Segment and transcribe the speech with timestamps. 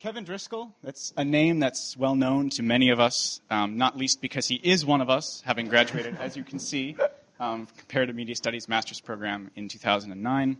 [0.00, 4.22] Kevin Driscoll, that's a name that's well known to many of us, um, not least
[4.22, 6.96] because he is one of us, having graduated, as you can see,
[7.38, 10.56] um, Comparative Media Studies Master's Program in 2009.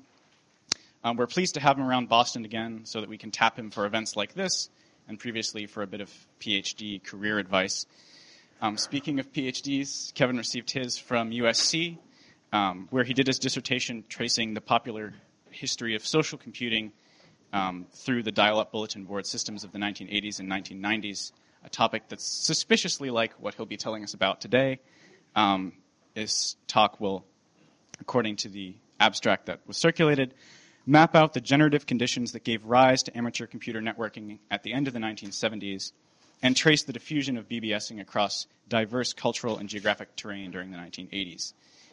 [1.02, 3.70] Um, we're pleased to have him around Boston again so that we can tap him
[3.70, 4.68] for events like this
[5.08, 7.86] and previously for a bit of PhD career advice.
[8.60, 11.96] Um, speaking of PhDs, Kevin received his from USC,
[12.52, 15.14] um, where he did his dissertation tracing the popular
[15.50, 16.92] history of social computing
[17.52, 21.32] um, through the dial-up bulletin board systems of the 1980s and 1990s,
[21.64, 24.80] a topic that's suspiciously like what he'll be telling us about today.
[25.34, 25.72] Um,
[26.14, 27.24] this talk will,
[28.00, 30.34] according to the abstract that was circulated,
[30.86, 34.86] map out the generative conditions that gave rise to amateur computer networking at the end
[34.86, 35.92] of the 1970s
[36.42, 41.52] and trace the diffusion of BBSing across diverse cultural and geographic terrain during the 1980s.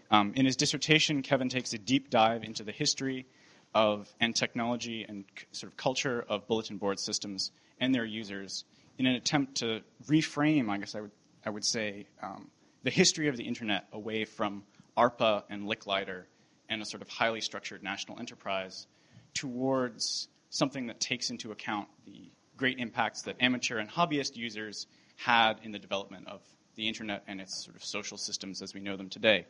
[0.09, 3.26] Um, in his dissertation, Kevin takes a deep dive into the history
[3.73, 8.66] of and technology and sort of culture of bulletin board systems and their users
[8.98, 11.12] in an attempt to reframe, I guess I would
[11.46, 12.49] I would say, um,
[12.84, 14.63] the history of the internet away from
[14.98, 16.26] ARPA and Licklider
[16.68, 18.85] and a sort of highly structured national enterprise
[19.34, 25.54] towards something that takes into account the great impacts that amateur and hobbyist users had
[25.63, 26.41] in the development of
[26.76, 29.45] the internet and its sort of social systems as we know them today.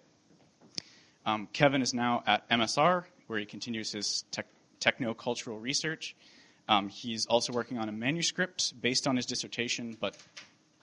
[1.26, 4.48] Um, Kevin is now at MSR, where he continues his tech-
[4.80, 6.16] techno-cultural research.
[6.68, 10.18] Um, he's also working on a manuscript based on his dissertation, but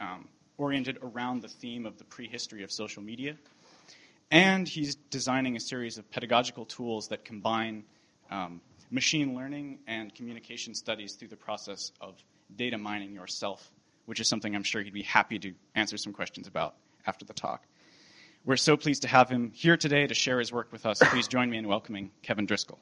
[0.01, 3.37] um, oriented around the theme of the prehistory of social media.
[4.31, 7.85] And he's designing a series of pedagogical tools that combine
[8.31, 12.15] um, machine learning and communication studies through the process of
[12.57, 13.71] data mining yourself,
[14.07, 16.75] which is something I'm sure he'd be happy to answer some questions about
[17.07, 17.65] after the talk.
[18.47, 20.99] We're so pleased to have him here today to share his work with us.
[21.05, 22.79] Please join me in welcoming Kevin Driscoll.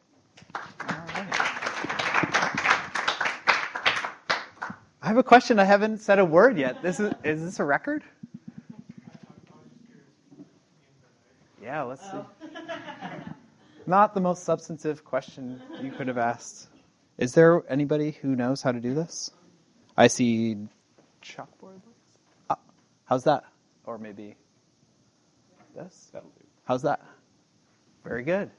[5.01, 5.61] I have a question.
[5.61, 6.83] I haven't said a word yet.
[6.83, 8.03] This is is this a record?
[11.63, 12.19] Yeah, let's see.
[13.87, 16.71] Not the most substantive question you could have asked.
[17.19, 19.31] Is there anybody who knows how to do this?
[19.97, 20.57] I see
[21.23, 21.83] chalkboard.
[22.51, 22.59] Ah,
[23.05, 23.45] how's that?
[23.85, 24.35] Or maybe
[25.75, 26.11] this?
[26.13, 26.45] That'll do.
[26.65, 27.01] How's that?
[28.05, 28.51] Very good.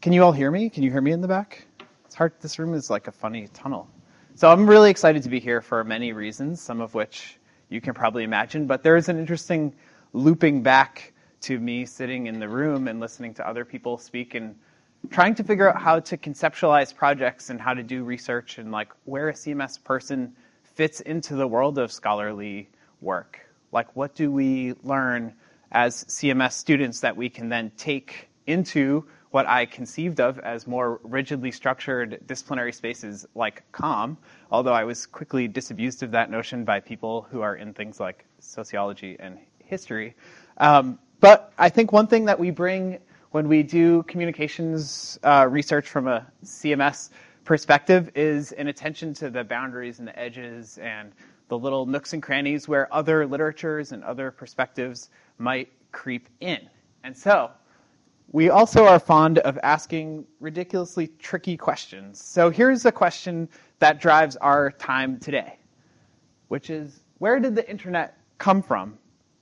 [0.00, 0.70] Can you all hear me?
[0.70, 1.66] Can you hear me in the back?
[2.06, 2.32] It's hard.
[2.40, 3.88] This room is like a funny tunnel.
[4.34, 7.94] So I'm really excited to be here for many reasons, some of which you can
[7.94, 9.74] probably imagine, but there is an interesting
[10.12, 14.54] looping back to me sitting in the room and listening to other people speak and
[15.10, 18.92] trying to figure out how to conceptualize projects and how to do research and like
[19.04, 22.70] where a CMS person fits into the world of scholarly
[23.00, 23.40] work.
[23.72, 25.34] Like, what do we learn
[25.72, 31.00] as CMS students that we can then take into what I conceived of as more
[31.04, 34.18] rigidly structured disciplinary spaces like COM,
[34.50, 38.24] although I was quickly disabused of that notion by people who are in things like
[38.40, 40.16] sociology and history.
[40.58, 42.98] Um, but I think one thing that we bring
[43.30, 47.10] when we do communications uh, research from a CMS
[47.44, 51.12] perspective is an attention to the boundaries and the edges and
[51.50, 56.60] the little nooks and crannies where other literatures and other perspectives might creep in.
[57.02, 57.50] And so,
[58.32, 62.22] we also are fond of asking ridiculously tricky questions.
[62.22, 63.48] So, here's a question
[63.80, 65.58] that drives our time today,
[66.46, 68.96] which is where did the internet come from?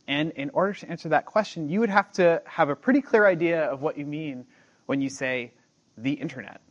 [0.06, 3.26] And in order to answer that question, you would have to have a pretty clear
[3.26, 4.46] idea of what you mean
[4.86, 5.52] when you say
[5.98, 6.62] the internet.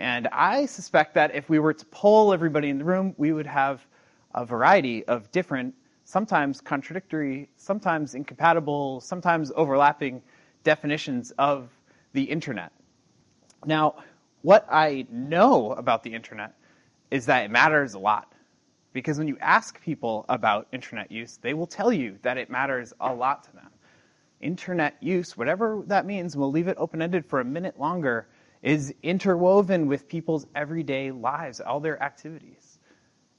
[0.00, 3.46] And I suspect that if we were to poll everybody in the room, we would
[3.46, 3.86] have
[4.36, 5.74] a variety of different,
[6.04, 10.22] sometimes contradictory, sometimes incompatible, sometimes overlapping
[10.62, 11.70] definitions of
[12.12, 12.70] the internet.
[13.64, 13.96] Now,
[14.42, 16.54] what I know about the internet
[17.10, 18.32] is that it matters a lot.
[18.92, 22.92] Because when you ask people about internet use, they will tell you that it matters
[23.00, 23.70] a lot to them.
[24.40, 28.28] Internet use, whatever that means, we'll leave it open ended for a minute longer,
[28.62, 32.75] is interwoven with people's everyday lives, all their activities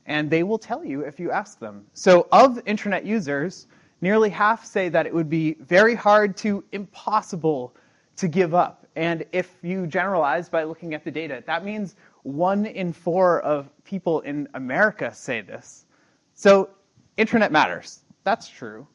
[0.08, 1.86] and they will tell you if you ask them.
[1.94, 3.68] So, of internet users,
[4.02, 7.76] nearly half say that it would be very hard to impossible
[8.16, 8.88] to give up.
[8.96, 13.70] And if you generalize by looking at the data, that means one in four of
[13.84, 15.86] people in America say this.
[16.34, 16.70] So,
[17.18, 18.00] internet matters.
[18.24, 18.88] That's true.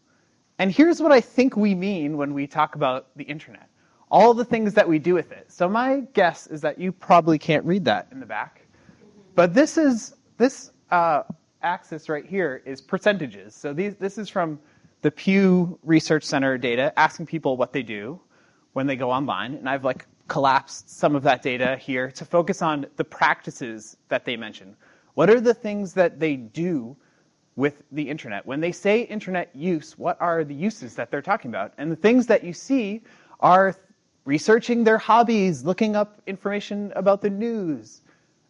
[0.59, 3.69] And here's what I think we mean when we talk about the internet
[4.13, 5.51] all the things that we do with it.
[5.51, 8.67] So, my guess is that you probably can't read that in the back.
[9.35, 11.25] But this is this uh,
[11.63, 13.55] axis right here is percentages.
[13.55, 14.61] So these, this is from
[15.01, 18.21] the Pew Research Center data, asking people what they do
[18.75, 19.55] when they go online.
[19.55, 24.25] And I've like collapsed some of that data here to focus on the practices that
[24.25, 24.77] they mention.
[25.15, 26.95] What are the things that they do
[27.57, 28.45] with the internet?
[28.47, 31.73] When they say internet use, what are the uses that they're talking about?
[31.79, 33.03] And the things that you see
[33.41, 33.75] are
[34.25, 38.03] researching their hobbies, looking up information about the news,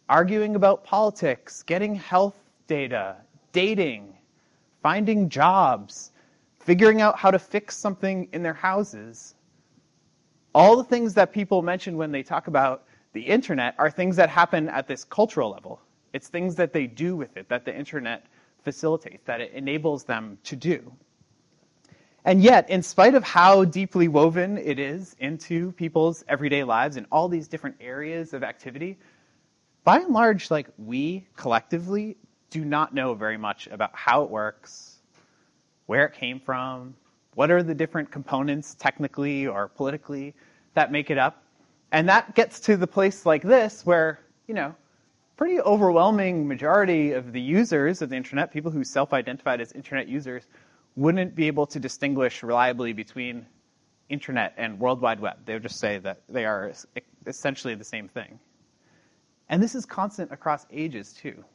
[0.09, 2.35] arguing about politics, getting health
[2.67, 3.15] data,
[3.51, 4.13] dating,
[4.81, 6.11] finding jobs,
[6.59, 9.35] figuring out how to fix something in their houses.
[10.53, 12.83] All the things that people mention when they talk about
[13.13, 15.79] the internet are things that happen at this cultural level.
[16.13, 18.25] It's things that they do with it, that the internet
[18.63, 20.91] facilitates, that it enables them to do.
[22.25, 27.05] And yet, in spite of how deeply woven it is into people's everyday lives in
[27.11, 28.97] all these different areas of activity,
[29.83, 32.17] by and large, like we collectively
[32.49, 34.97] do not know very much about how it works,
[35.87, 36.95] where it came from,
[37.35, 40.33] what are the different components technically or politically
[40.73, 41.43] that make it up.
[41.91, 44.75] And that gets to the place like this where, you know,
[45.35, 50.43] pretty overwhelming majority of the users of the internet, people who self-identified as internet users,
[50.95, 53.45] wouldn't be able to distinguish reliably between
[54.09, 55.37] internet and World Wide Web.
[55.45, 56.71] They would just say that they are
[57.25, 58.39] essentially the same thing.
[59.53, 61.45] And this is constant across ages too.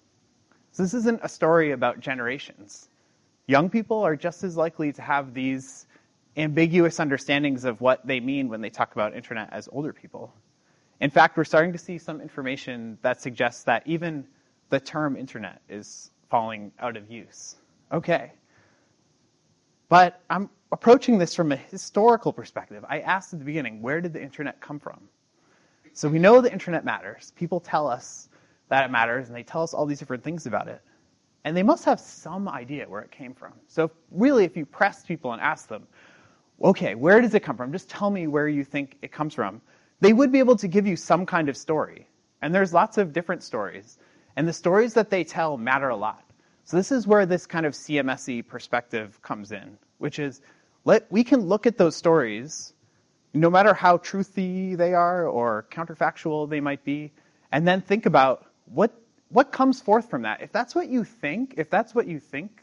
[0.70, 2.90] So this isn't a story about generations.
[3.48, 5.88] Young people are just as likely to have these
[6.36, 10.32] ambiguous understandings of what they mean when they talk about internet as older people.
[11.00, 14.24] In fact, we're starting to see some information that suggests that even
[14.68, 17.56] the term internet is falling out of use.
[17.90, 18.30] Okay.
[19.88, 22.84] But I'm approaching this from a historical perspective.
[22.88, 25.00] I asked at the beginning, where did the internet come from?
[25.98, 27.32] So we know the internet matters.
[27.34, 28.28] People tell us
[28.68, 30.80] that it matters, and they tell us all these different things about it.
[31.42, 33.54] And they must have some idea where it came from.
[33.66, 35.88] So really, if you press people and ask them,
[36.62, 37.72] okay, where does it come from?
[37.72, 39.60] Just tell me where you think it comes from.
[39.98, 42.06] They would be able to give you some kind of story.
[42.42, 43.98] And there's lots of different stories.
[44.36, 46.22] And the stories that they tell matter a lot.
[46.62, 50.42] So this is where this kind of CMSE perspective comes in, which is
[50.84, 52.72] let we can look at those stories,
[53.34, 57.12] no matter how truthy they are or counterfactual they might be,
[57.52, 58.92] and then think about what
[59.30, 60.40] what comes forth from that.
[60.40, 62.62] If that's what you think, if that's what you think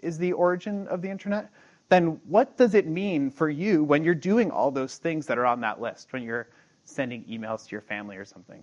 [0.00, 1.50] is the origin of the internet,
[1.88, 5.46] then what does it mean for you when you're doing all those things that are
[5.46, 6.48] on that list, when you're
[6.84, 8.62] sending emails to your family or something?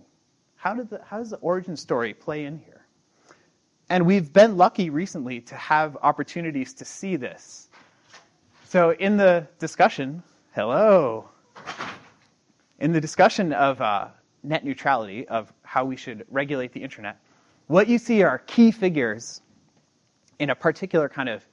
[0.56, 2.86] How, did the, how does the origin story play in here?
[3.90, 7.68] And we've been lucky recently to have opportunities to see this.
[8.68, 10.22] So, in the discussion,
[10.54, 11.28] hello.
[12.82, 14.08] In the discussion of uh,
[14.42, 17.16] net neutrality, of how we should regulate the internet,
[17.68, 19.40] what you see are key figures
[20.40, 21.46] in a particular kind of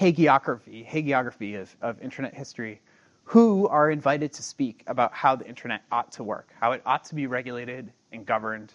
[0.00, 2.80] hagiography, hagiography of, of internet history,
[3.22, 7.04] who are invited to speak about how the internet ought to work, how it ought
[7.04, 8.72] to be regulated and governed.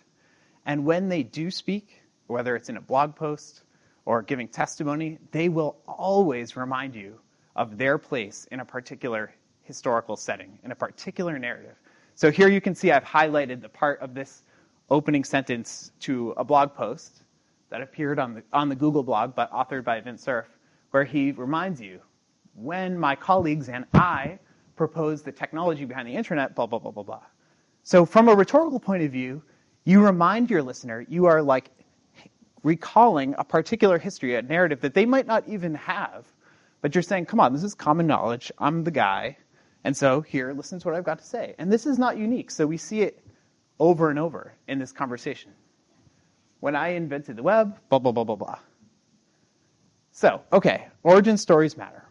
[0.66, 3.64] And when they do speak, whether it's in a blog post
[4.06, 7.20] or giving testimony, they will always remind you
[7.58, 9.30] of their place in a particular
[9.64, 11.76] historical setting, in a particular narrative.
[12.18, 14.42] So here you can see I've highlighted the part of this
[14.90, 17.22] opening sentence to a blog post
[17.70, 20.48] that appeared on the, on the Google blog, but authored by Vint Cerf,
[20.90, 22.00] where he reminds you
[22.56, 24.40] when my colleagues and I
[24.76, 27.22] proposed the technology behind the internet, blah, blah, blah, blah, blah.
[27.84, 29.44] So from a rhetorical point of view,
[29.84, 31.70] you remind your listener, you are like
[32.64, 36.26] recalling a particular history, a narrative that they might not even have.
[36.82, 38.52] But you're saying, come on, this is common knowledge.
[38.58, 39.38] I'm the guy.
[39.88, 41.56] And so here, listen to what I've got to say.
[41.58, 42.52] And this is not unique.
[42.52, 43.26] So we see it
[43.80, 45.54] over and over in this conversation.
[46.60, 48.60] When I invented the web, blah, blah, blah, blah, blah.
[50.12, 52.04] So, okay, origin stories matter.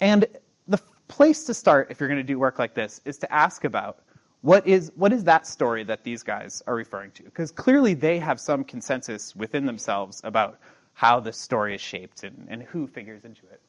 [0.00, 0.24] And
[0.68, 3.64] the place to start, if you're going to do work like this, is to ask
[3.64, 3.98] about
[4.40, 7.24] what is, what is that story that these guys are referring to?
[7.24, 10.58] Because clearly they have some consensus within themselves about
[10.94, 13.60] how the story is shaped and, and who figures into it.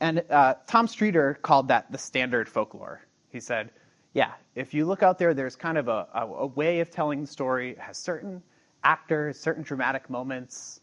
[0.00, 3.02] And uh, Tom Streeter called that the standard folklore.
[3.28, 3.70] He said,
[4.14, 7.20] yeah, if you look out there, there's kind of a, a, a way of telling
[7.20, 7.70] the story.
[7.72, 8.42] It has certain
[8.82, 10.80] actors, certain dramatic moments,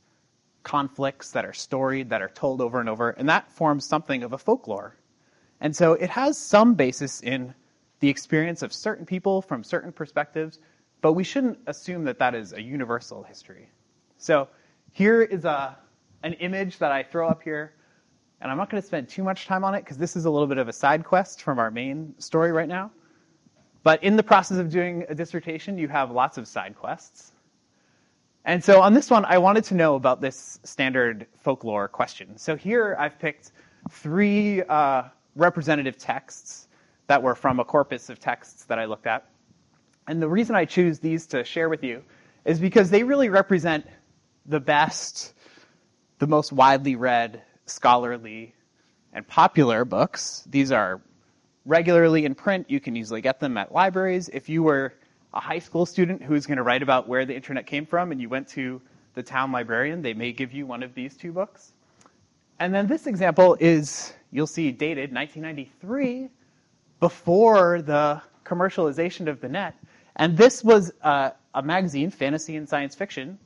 [0.64, 4.34] conflicts that are storied, that are told over and over, and that forms something of
[4.34, 4.96] a folklore.
[5.60, 7.54] And so it has some basis in
[8.00, 10.60] the experience of certain people from certain perspectives,
[11.02, 13.70] but we shouldn't assume that that is a universal history.
[14.18, 14.48] So
[14.92, 15.78] here is a,
[16.24, 17.74] an image that I throw up here,
[18.42, 20.30] and I'm not going to spend too much time on it because this is a
[20.30, 22.92] little bit of a side quest from our main story right now.
[23.84, 27.32] But in the process of doing a dissertation, you have lots of side quests.
[28.46, 32.38] And so on this one, I wanted to know about this standard folklore question.
[32.38, 33.52] So here I've picked
[33.90, 35.04] three uh,
[35.36, 36.68] representative texts
[37.08, 39.30] that were from a corpus of texts that I looked at.
[40.08, 42.04] And the reason I choose these to share with you
[42.46, 43.86] is because they really represent
[44.46, 45.34] the best,
[46.20, 48.54] the most widely read, scholarly,
[49.14, 50.44] and popular books.
[50.50, 51.02] These are
[51.66, 52.70] regularly in print.
[52.70, 54.30] You can easily get them at libraries.
[54.30, 54.94] If you were
[55.34, 58.22] a high school student who's going to write about where the internet came from and
[58.22, 58.82] you went to
[59.14, 61.74] the town librarian, they may give you one of these two books.
[62.60, 66.30] And then this example is, you'll see, dated 1993,
[67.00, 69.76] before the commercialization of the net.
[70.16, 73.38] And this was uh, a magazine, Fantasy and Science Fiction,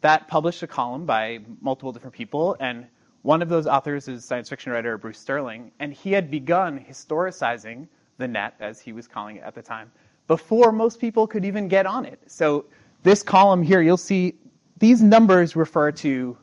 [0.00, 2.56] that published a column by multiple different people.
[2.60, 2.86] And
[3.22, 5.72] one of those authors is science fiction writer Bruce Sterling.
[5.80, 9.90] And he had begun historicizing the net, as he was calling it at the time,
[10.26, 12.20] before most people could even get on it.
[12.26, 12.66] So
[13.02, 14.34] this column here, you'll see
[14.78, 16.36] these numbers refer to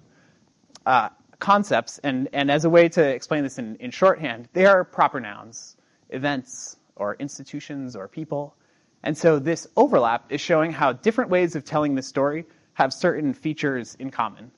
[0.86, 2.00] uh, concepts.
[2.00, 5.78] And, and as a way to explain this in, in shorthand, they are proper nouns,
[6.10, 8.56] events, or institutions, or people.
[9.04, 13.34] And so this overlap is showing how different ways of telling the story have certain
[13.34, 14.52] features in common.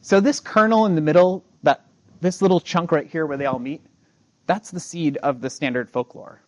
[0.00, 1.84] So this kernel in the middle, that
[2.20, 3.82] this little chunk right here where they all meet,
[4.46, 6.42] that's the seed of the standard folklore.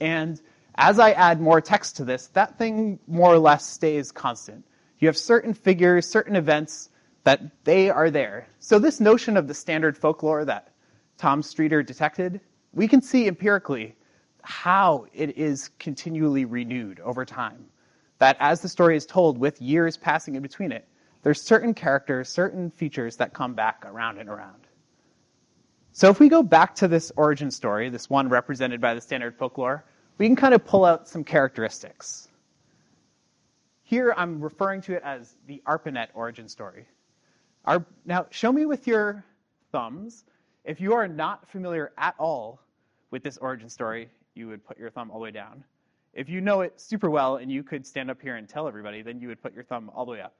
[0.00, 0.40] And
[0.76, 4.64] as I add more text to this, that thing more or less stays constant.
[4.98, 6.90] You have certain figures, certain events
[7.24, 8.46] that they are there.
[8.60, 10.72] So this notion of the standard folklore that
[11.18, 12.40] Tom Streeter detected,
[12.72, 13.96] we can see empirically
[14.42, 17.66] how it is continually renewed over time.
[18.18, 20.86] That as the story is told, with years passing in between it,
[21.22, 24.66] there's certain characters, certain features that come back around and around.
[25.92, 29.36] So if we go back to this origin story, this one represented by the standard
[29.36, 29.84] folklore,
[30.18, 32.28] we can kind of pull out some characteristics.
[33.82, 36.86] Here I'm referring to it as the ARPANET origin story.
[37.64, 39.24] Our, now, show me with your
[39.72, 40.24] thumbs
[40.64, 42.60] if you are not familiar at all
[43.10, 45.64] with this origin story you would put your thumb all the way down.
[46.14, 49.02] If you know it super well and you could stand up here and tell everybody,
[49.02, 50.34] then you would put your thumb all the way up.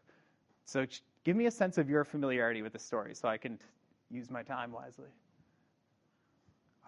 [0.65, 0.87] So
[1.25, 3.59] give me a sense of your familiarity with the story so I can
[4.11, 5.09] use my time wisely.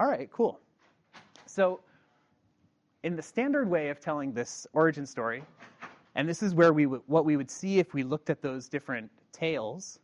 [0.00, 0.59] All right, cool.
[1.47, 1.81] So,
[3.02, 5.43] in the standard way of telling this origin story,
[6.14, 8.69] and this is where we w- what we would see if we looked at those
[8.69, 9.99] different tales,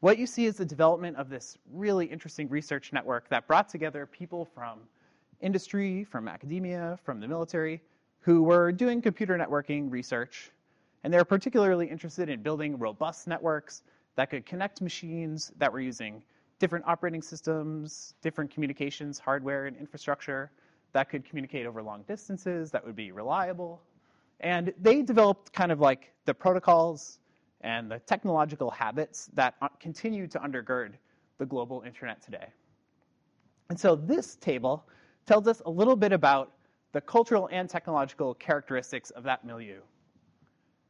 [0.00, 4.06] what you see is the development of this really interesting research network that brought together
[4.06, 4.80] people from
[5.40, 7.80] industry, from academia, from the military,
[8.20, 10.50] who were doing computer networking research.
[11.04, 13.82] And they're particularly interested in building robust networks
[14.16, 16.22] that could connect machines that were using
[16.58, 20.52] different operating systems, different communications hardware and infrastructure
[20.92, 23.82] that could communicate over long distances, that would be reliable.
[24.40, 27.18] And they developed kind of like the protocols
[27.62, 30.92] and the technological habits that uh, continue to undergird
[31.38, 32.46] the global internet today.
[33.70, 34.84] And so this table
[35.26, 36.52] tells us a little bit about
[36.92, 39.80] the cultural and technological characteristics of that milieu.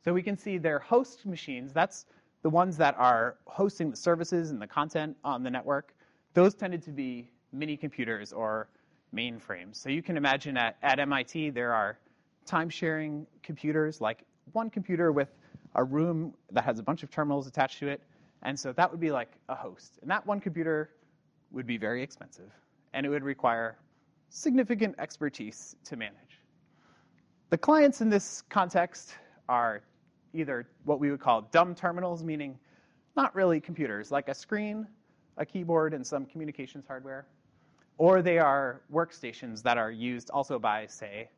[0.05, 2.07] So we can see their host machines, that's
[2.43, 5.95] the ones that are hosting the services and the content on the network.
[6.35, 8.69] Those tended to be mini computers or
[9.15, 9.77] mainframes.
[9.77, 11.99] So you can imagine at, at MIT there are
[12.47, 15.29] time sharing computers, like one computer with
[15.77, 18.03] a room that has a bunch of terminals attached to it.
[18.43, 19.99] And so that would be like a host.
[20.03, 20.91] And that one computer
[21.53, 22.51] would be very expensive.
[22.93, 23.79] And it would require
[24.31, 26.41] significant expertise to manage.
[27.51, 29.15] The clients in this context
[29.49, 29.83] are
[30.35, 32.59] either what we would call dumb terminals, meaning
[33.17, 34.87] not really computers, like a screen,
[35.37, 37.27] a keyboard, and some communications hardware,
[37.99, 41.29] or they are workstations that are used also by, say,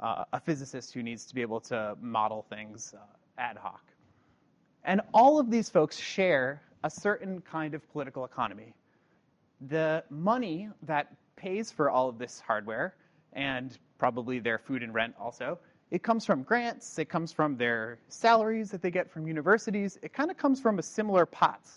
[0.00, 3.04] uh, a physicist who needs to be able to model things uh,
[3.38, 3.82] ad hoc.
[4.84, 8.74] And all of these folks share a certain kind of political economy.
[9.68, 12.94] The money that pays for all of this hardware
[13.32, 15.58] and probably their food and rent also.
[15.90, 20.12] It comes from grants, it comes from their salaries that they get from universities, it
[20.12, 21.68] kind of comes from a similar pot.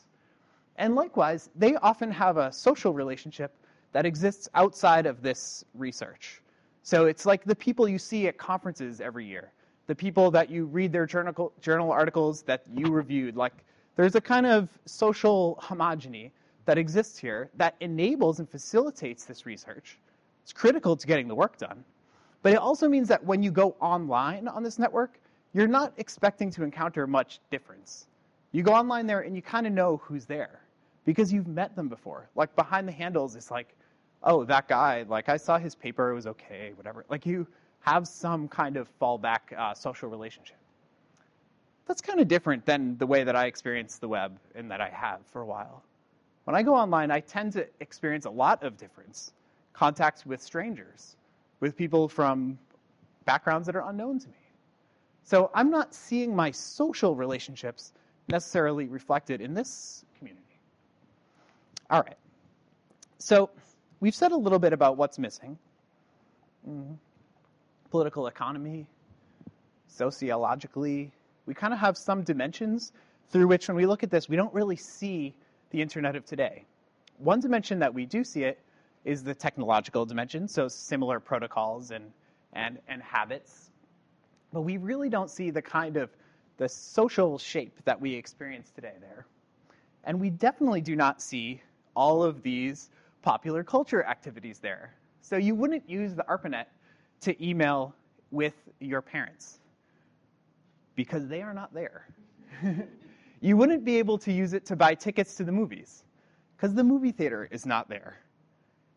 [0.75, 3.55] And likewise, they often have a social relationship
[3.91, 6.41] that exists outside of this research.
[6.83, 9.51] So it's like the people you see at conferences every year,
[9.87, 13.35] the people that you read their journal, journal articles that you reviewed.
[13.35, 13.53] Like
[13.95, 16.31] there's a kind of social homogeny
[16.65, 19.97] that exists here that enables and facilitates this research.
[20.43, 21.83] It's critical to getting the work done.
[22.43, 25.19] But it also means that when you go online on this network,
[25.53, 28.07] you're not expecting to encounter much difference.
[28.51, 30.59] You go online there and you kind of know who's there
[31.05, 32.29] because you've met them before.
[32.35, 33.73] Like behind the handles, it's like,
[34.23, 37.05] oh, that guy, like I saw his paper, it was okay, whatever.
[37.09, 37.47] Like you
[37.79, 40.57] have some kind of fallback uh, social relationship.
[41.85, 44.89] That's kind of different than the way that I experience the web and that I
[44.89, 45.83] have for a while.
[46.43, 49.33] When I go online, I tend to experience a lot of difference.
[49.73, 51.15] Contacts with strangers,
[51.63, 52.59] with people from
[53.23, 54.43] backgrounds that are unknown to me.
[55.23, 57.93] So I'm not seeing my social relationships
[58.27, 60.59] necessarily reflected in this community.
[61.89, 62.17] All right.
[63.17, 63.49] So
[64.01, 65.57] we've said a little bit about what's missing
[66.69, 66.95] mm-hmm.
[67.89, 68.85] political economy,
[69.87, 71.13] sociologically.
[71.45, 72.91] We kind of have some dimensions
[73.29, 75.33] through which, when we look at this, we don't really see
[75.69, 76.65] the internet of today.
[77.19, 78.59] One dimension that we do see it
[79.05, 82.11] is the technological dimension, so similar protocols and,
[82.53, 83.71] and, and habits.
[84.51, 86.09] But we really don't see the kind of
[86.57, 89.25] the social shape that we experience today there.
[90.03, 91.61] And we definitely do not see
[91.95, 92.89] all of these
[93.21, 94.93] popular culture activities there.
[95.21, 96.65] So you wouldn't use the ARPANET
[97.21, 97.95] to email
[98.31, 99.59] with your parents
[100.95, 102.07] because they are not there.
[103.41, 106.03] you wouldn't be able to use it to buy tickets to the movies
[106.55, 108.19] because the movie theater is not there.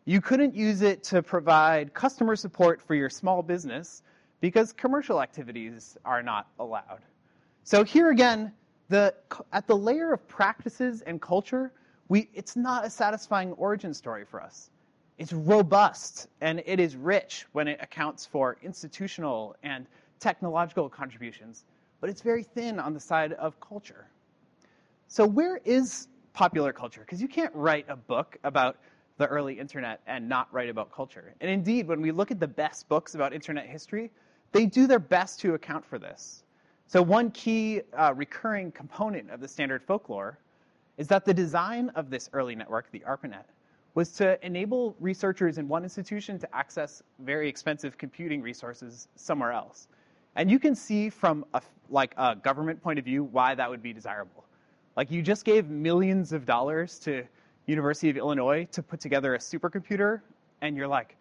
[0.08, 4.02] You couldn't use it to provide customer support for your small business
[4.40, 7.00] because commercial activities are not allowed.
[7.64, 8.52] So here again,
[8.88, 9.12] the,
[9.52, 11.72] at the layer of practices and culture,
[12.08, 14.70] we, it's not a satisfying origin story for us.
[15.18, 19.86] It's robust and it is rich when it accounts for institutional and
[20.20, 21.64] technological contributions,
[22.00, 24.06] but it's very thin on the side of culture.
[25.08, 27.00] So, where is popular culture?
[27.00, 28.76] Because you can't write a book about
[29.18, 31.34] the early internet and not write about culture.
[31.40, 34.10] And indeed, when we look at the best books about internet history,
[34.52, 36.44] they do their best to account for this.
[36.86, 40.38] So, one key uh, recurring component of the standard folklore
[40.98, 43.44] is that the design of this early network, the ARPANET,
[43.94, 49.88] was to enable researchers in one institution to access very expensive computing resources somewhere else.
[50.36, 53.82] And you can see from a, like a government point of view why that would
[53.82, 54.44] be desirable.
[54.96, 57.24] Like you just gave millions of dollars to
[57.66, 60.20] University of Illinois to put together a supercomputer,
[60.60, 61.16] and you're like,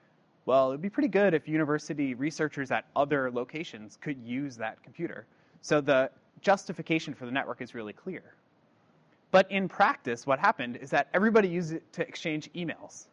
[0.45, 5.25] well, it'd be pretty good if university researchers at other locations could use that computer.
[5.61, 6.11] So the
[6.41, 8.21] justification for the network is really clear.
[9.31, 13.05] But in practice, what happened is that everybody used it to exchange emails,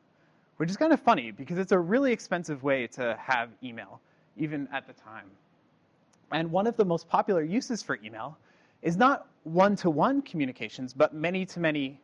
[0.59, 4.01] which is kind of funny because it's a really expensive way to have email,
[4.37, 5.31] even at the time.
[6.31, 8.37] And one of the most popular uses for email
[8.83, 11.99] is not one to one communications, but many to many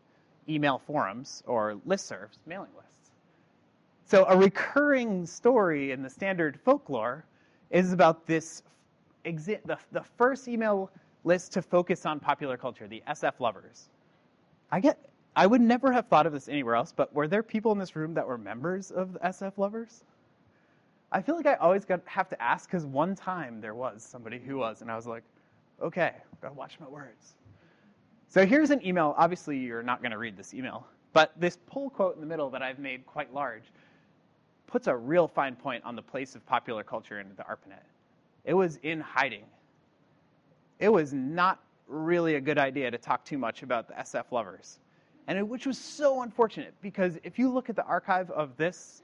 [0.49, 3.11] email forums or listservs, mailing lists.
[4.07, 7.25] So a recurring story in the standard folklore
[7.71, 8.63] is about this
[9.25, 10.91] exi- the, the first email
[11.25, 13.91] list to focus on popular culture, the SF lovers.
[14.71, 14.99] I get
[15.37, 17.95] I would never have thought of this anywhere else, but were there people in this
[17.95, 20.03] room that were members of the SF lovers?
[21.13, 24.39] I feel like I always got, have to ask because one time there was somebody
[24.39, 25.23] who was, and I was like,
[25.81, 27.35] okay, gotta watch my words.
[28.31, 29.15] So here's an email.
[29.17, 32.51] Obviously, you're not going to read this email, but this pull quote in the middle
[32.51, 33.63] that I've made quite large
[34.67, 37.83] puts a real fine point on the place of popular culture in the ARPANET.
[38.45, 39.45] It was in hiding.
[40.79, 44.79] It was not really a good idea to talk too much about the SF lovers,
[45.27, 49.03] and it, which was so unfortunate because if you look at the archive of this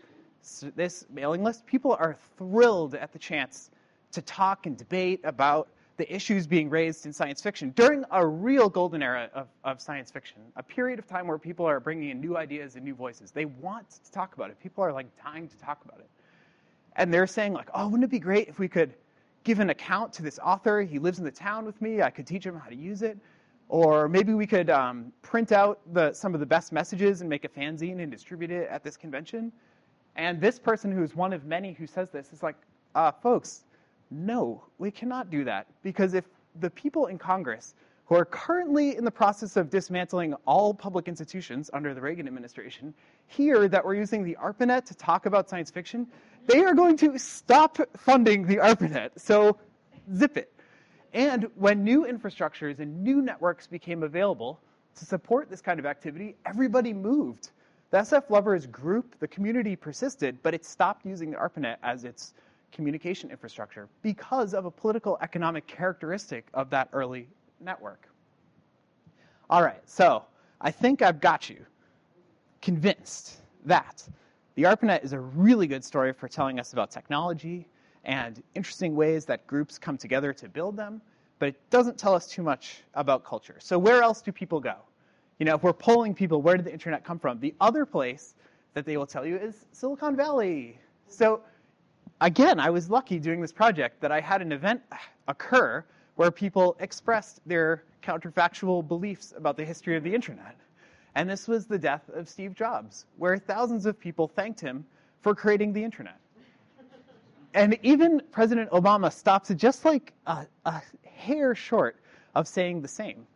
[0.77, 3.71] this mailing list, people are thrilled at the chance
[4.13, 8.69] to talk and debate about the issues being raised in science fiction during a real
[8.69, 12.21] golden era of, of science fiction, a period of time where people are bringing in
[12.21, 13.31] new ideas and new voices.
[13.31, 14.59] They want to talk about it.
[14.61, 16.09] People are like dying to talk about it.
[16.97, 18.95] And they're saying like, oh, wouldn't it be great if we could
[19.45, 20.83] give an account to this author?
[20.83, 22.03] He lives in the town with me.
[22.03, 23.19] I could teach him how to use it.
[23.69, 27.45] Or maybe we could um, print out the, some of the best messages and make
[27.45, 29.53] a fanzine and distribute it at this convention.
[30.17, 32.57] And this person, who's one of many who says this, is like,
[32.95, 33.65] uh, folks,
[34.11, 36.25] no, we cannot do that because if
[36.61, 37.75] the people in Congress
[38.07, 42.93] who are currently in the process of dismantling all public institutions under the Reagan administration
[43.27, 46.07] hear that we're using the ARPANET to talk about science fiction,
[46.47, 49.11] they are going to stop funding the ARPANET.
[49.17, 49.57] So
[50.15, 50.53] zip it.
[51.15, 54.61] And when new infrastructures and new networks became available
[54.97, 57.51] to support this kind of activity, everybody moved.
[57.91, 62.35] The SF Lovers group, the community persisted, but it stopped using the ARPANET as its
[62.75, 67.29] communication infrastructure because of a political economic characteristic of that early
[67.61, 68.09] network.
[69.49, 70.25] All right, so
[70.61, 71.65] I think I've got you
[72.61, 74.07] convinced that
[74.57, 77.67] the ARPANET is a really good story for telling us about technology
[78.05, 81.01] and interesting ways that groups come together to build them,
[81.39, 83.57] but it doesn't tell us too much about culture.
[83.59, 84.77] So where else do people go?
[85.39, 87.41] You know, if we're polling people, where did the internet come from?
[87.41, 88.35] The other place
[88.75, 90.79] that they will tell you is Silicon Valley.
[91.07, 91.41] So
[92.25, 94.81] again, I was lucky doing this project that I had an event
[95.29, 95.85] occur
[96.17, 100.57] where people expressed their counterfactual beliefs about the history of the internet.
[101.15, 104.85] And this was the death of Steve Jobs, where thousands of people thanked him
[105.21, 106.19] for creating the internet.
[107.53, 111.97] and even President Obama stops just like a, a hair short
[112.35, 113.27] of saying the same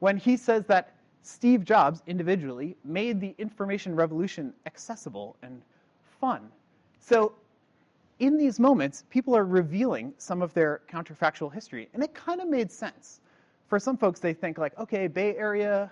[0.00, 5.62] when he says that Steve Jobs individually made the information revolution accessible and
[6.20, 6.50] fun.
[7.00, 7.34] So
[8.18, 12.48] in these moments, people are revealing some of their counterfactual history, and it kind of
[12.48, 13.20] made sense.
[13.68, 15.90] For some folks, they think like, okay, Bay Area,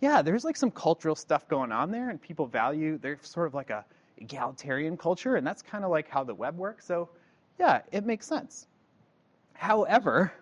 [0.00, 2.98] yeah, there's like some cultural stuff going on there, and people value.
[2.98, 3.84] They're sort of like a
[4.18, 6.86] egalitarian culture, and that's kind of like how the web works.
[6.86, 7.08] So,
[7.58, 8.66] yeah, it makes sense.
[9.54, 10.32] However,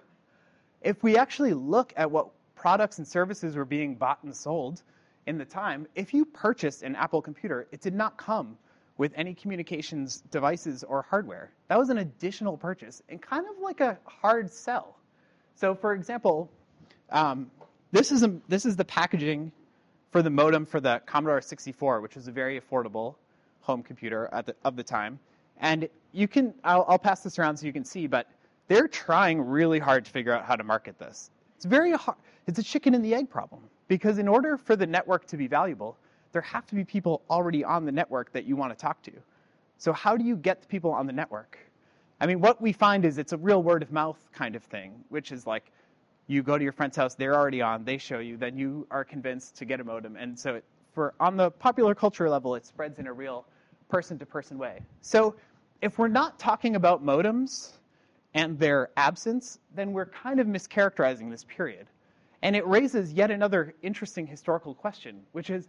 [0.82, 4.82] if we actually look at what products and services were being bought and sold
[5.26, 8.56] in the time, if you purchased an Apple computer, it did not come
[9.00, 11.50] with any communications devices or hardware.
[11.68, 14.94] That was an additional purchase and kind of like a hard sell.
[15.54, 16.50] So, for example,
[17.08, 17.50] um,
[17.92, 19.52] this is a, this is the packaging
[20.10, 23.14] for the modem for the Commodore 64, which was a very affordable
[23.62, 25.18] home computer at the, of the time.
[25.60, 28.26] And you can I'll, I'll pass this around so you can see, but
[28.68, 31.30] they're trying really hard to figure out how to market this.
[31.56, 32.18] It's very hard.
[32.46, 35.46] It's a chicken and the egg problem because in order for the network to be
[35.46, 35.96] valuable,
[36.32, 39.12] there have to be people already on the network that you want to talk to.
[39.78, 41.58] So how do you get the people on the network?
[42.20, 44.92] I mean, what we find is it's a real word of mouth kind of thing,
[45.08, 45.72] which is like
[46.26, 49.04] you go to your friend's house, they're already on, they show you, then you are
[49.04, 50.16] convinced to get a modem.
[50.16, 53.46] And so it, for on the popular culture level, it spreads in a real
[53.88, 54.80] person-to-person way.
[55.00, 55.34] So
[55.80, 57.72] if we're not talking about modems
[58.34, 61.86] and their absence, then we're kind of mischaracterizing this period.
[62.42, 65.68] And it raises yet another interesting historical question, which is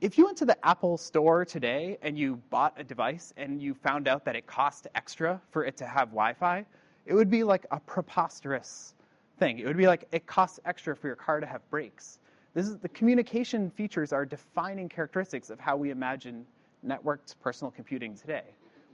[0.00, 3.72] if you went to the Apple store today and you bought a device and you
[3.72, 6.66] found out that it cost extra for it to have Wi Fi,
[7.06, 8.94] it would be like a preposterous
[9.38, 9.58] thing.
[9.58, 12.18] It would be like it costs extra for your car to have brakes.
[12.52, 16.44] This is, the communication features are defining characteristics of how we imagine
[16.86, 18.44] networked personal computing today.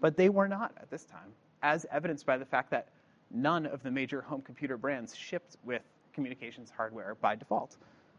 [0.01, 2.88] But they were not at this time, as evidenced by the fact that
[3.31, 7.77] none of the major home computer brands shipped with communications hardware by default.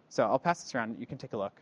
[0.09, 0.97] So I'll pass this around.
[0.99, 1.59] You can take a look.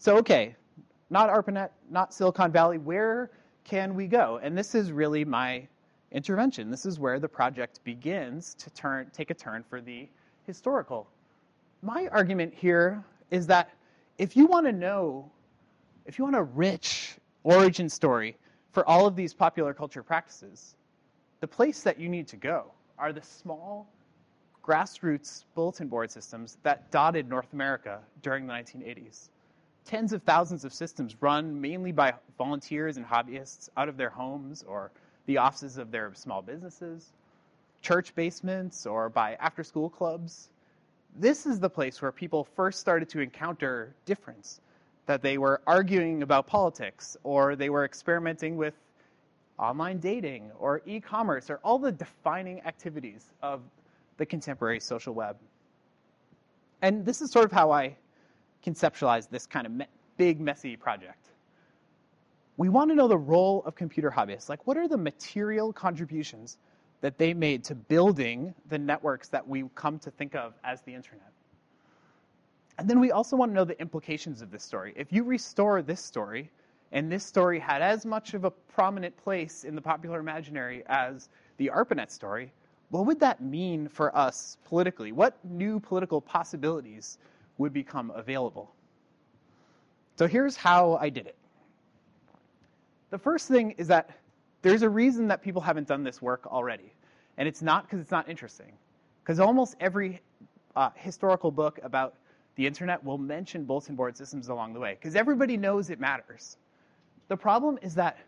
[0.00, 0.54] So, okay,
[1.10, 2.78] not ARPANET, not Silicon Valley.
[2.78, 3.30] Where
[3.64, 4.38] can we go?
[4.42, 5.66] And this is really my
[6.12, 6.70] intervention.
[6.70, 10.08] This is where the project begins to turn, take a turn for the
[10.46, 11.08] historical.
[11.82, 13.70] My argument here is that
[14.18, 15.28] if you want to know,
[16.06, 18.36] if you want a rich origin story
[18.70, 20.76] for all of these popular culture practices,
[21.40, 23.88] the place that you need to go are the small
[24.64, 29.30] grassroots bulletin board systems that dotted North America during the 1980s
[29.88, 34.62] tens of thousands of systems run mainly by volunteers and hobbyists out of their homes
[34.68, 34.92] or
[35.24, 37.10] the offices of their small businesses,
[37.80, 40.50] church basements, or by after school clubs.
[41.16, 44.60] This is the place where people first started to encounter difference,
[45.06, 48.74] that they were arguing about politics, or they were experimenting with
[49.58, 53.62] online dating, or e commerce, or all the defining activities of
[54.18, 55.36] the contemporary social web.
[56.82, 57.96] And this is sort of how I
[58.64, 61.28] conceptualize this kind of me- big, messy project.
[62.56, 64.48] We want to know the role of computer hobbyists.
[64.48, 66.58] Like, what are the material contributions
[67.00, 70.94] that they made to building the networks that we come to think of as the
[70.94, 71.32] internet?
[72.78, 74.92] And then we also want to know the implications of this story.
[74.96, 76.50] If you restore this story,
[76.92, 81.28] and this story had as much of a prominent place in the popular imaginary as
[81.58, 82.52] the ARPANET story,
[82.90, 85.12] what would that mean for us politically?
[85.12, 87.18] What new political possibilities
[87.58, 88.72] would become available.
[90.16, 91.36] So here's how I did it.
[93.10, 94.10] The first thing is that
[94.62, 96.92] there's a reason that people haven't done this work already.
[97.36, 98.72] And it's not because it's not interesting.
[99.22, 100.20] Because almost every
[100.74, 102.14] uh, historical book about
[102.56, 104.96] the internet will mention bulletin board systems along the way.
[105.00, 106.56] Because everybody knows it matters.
[107.28, 108.18] The problem is that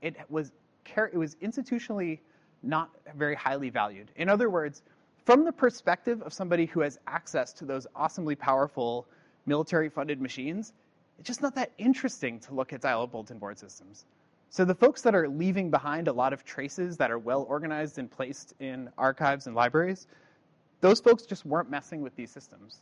[0.00, 0.52] it was,
[0.96, 2.20] it was institutionally
[2.62, 4.10] not very highly valued.
[4.16, 4.82] In other words,
[5.26, 9.06] from the perspective of somebody who has access to those awesomely powerful
[9.44, 10.72] military funded machines,
[11.18, 14.06] it's just not that interesting to look at dial up bulletin board systems.
[14.50, 17.98] So the folks that are leaving behind a lot of traces that are well organized
[17.98, 20.06] and placed in archives and libraries,
[20.80, 22.80] those folks just weren't messing with these systems.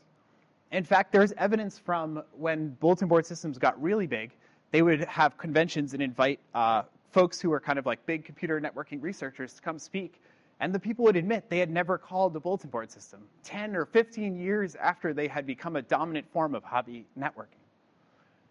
[0.71, 4.33] In fact, there's evidence from when bulletin board systems got really big,
[4.71, 8.61] they would have conventions and invite uh, folks who were kind of like big computer
[8.61, 10.21] networking researchers to come speak
[10.61, 13.85] and the people would admit they had never called the bulletin board system 10 or
[13.85, 17.61] 15 years after they had become a dominant form of hobby networking.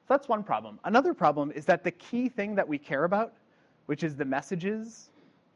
[0.05, 0.79] So that's one problem.
[0.83, 3.33] Another problem is that the key thing that we care about,
[3.85, 5.09] which is the messages,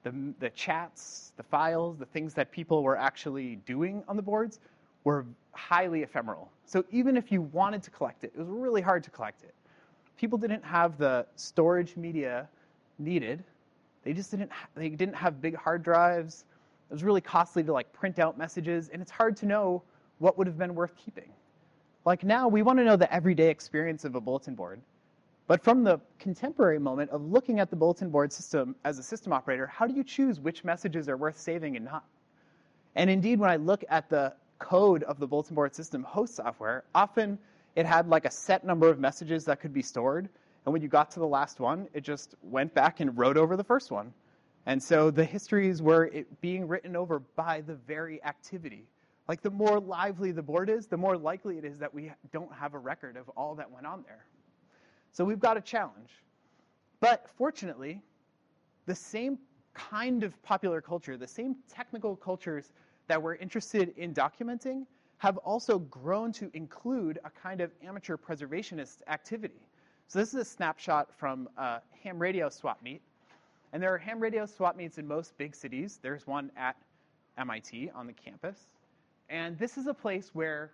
[0.03, 4.59] the, the chats, the files, the things that people were actually doing on the boards,
[5.03, 6.49] were highly ephemeral.
[6.65, 9.53] So even if you wanted to collect it, it was really hard to collect it.
[10.17, 12.47] people didn't have the storage media
[12.99, 13.43] needed.
[14.07, 14.51] They just didn't.
[14.73, 16.45] They didn't have big hard drives.
[16.89, 19.83] It was really costly to like print out messages, and it's hard to know
[20.19, 21.29] what would have been worth keeping.
[22.05, 24.79] Like now, we want to know the everyday experience of a bulletin board.
[25.45, 29.33] But from the contemporary moment of looking at the bulletin board system as a system
[29.33, 32.05] operator, how do you choose which messages are worth saving and not?
[32.95, 36.85] And indeed, when I look at the code of the bulletin board system host software,
[36.95, 37.37] often
[37.75, 40.29] it had like a set number of messages that could be stored.
[40.67, 43.55] And when you got to the last one, it just went back and wrote over
[43.55, 44.13] the first one.
[44.65, 48.83] And so the histories were being written over by the very activity.
[49.29, 52.51] Like the more lively the board is, the more likely it is that we don't
[52.51, 54.25] have a record of all that went on there.
[55.13, 56.09] So we've got a challenge.
[56.99, 58.01] But fortunately,
[58.87, 59.39] the same
[59.73, 62.73] kind of popular culture, the same technical cultures
[63.07, 64.85] that we're interested in documenting
[65.19, 69.61] have also grown to include a kind of amateur preservationist activity.
[70.09, 73.01] So this is a snapshot from a ham radio swap meet.
[73.73, 75.99] And there are ham radio swap meets in most big cities.
[76.01, 76.77] There's one at
[77.37, 78.57] MIT on the campus.
[79.29, 80.71] And this is a place where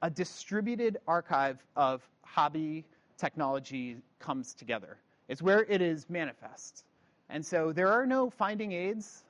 [0.00, 2.86] a distributed archive of hobby
[3.18, 4.96] technology comes together.
[5.28, 6.84] It's where it is manifest.
[7.28, 9.24] And so there are no finding aids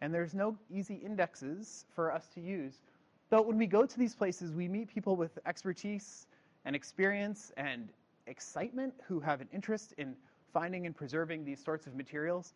[0.00, 2.80] and there's no easy indexes for us to use.
[3.28, 6.26] But when we go to these places, we meet people with expertise
[6.64, 7.90] and experience and
[8.26, 10.14] excitement who have an interest in
[10.52, 12.54] finding and preserving these sorts of materials.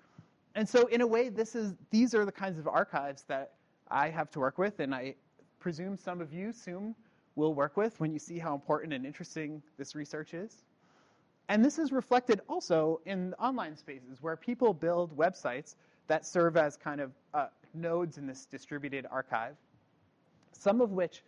[0.54, 3.52] And so, in a way, this is, these are the kinds of archives that
[3.90, 5.14] I have to work with, and I
[5.60, 6.94] presume some of you soon
[7.34, 10.62] will work with when you see how important and interesting this research is.
[11.48, 15.76] And this is reflected also in online spaces where people build websites
[16.06, 19.56] that serve as kind of uh, nodes in this distributed archive,
[20.52, 21.22] some of which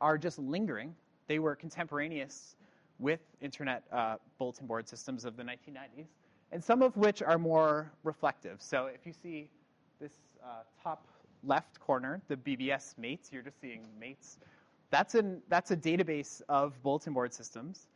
[0.00, 0.94] are just lingering.
[1.26, 2.55] They were contemporaneous
[2.98, 6.06] with internet uh, bulletin board systems of the 1990s,
[6.52, 8.60] and some of which are more reflective.
[8.60, 9.48] So if you see
[10.00, 11.06] this uh, top
[11.44, 14.38] left corner, the BBS mates, you're just seeing mates.
[14.90, 17.88] That's, an, that's a database of bulletin board systems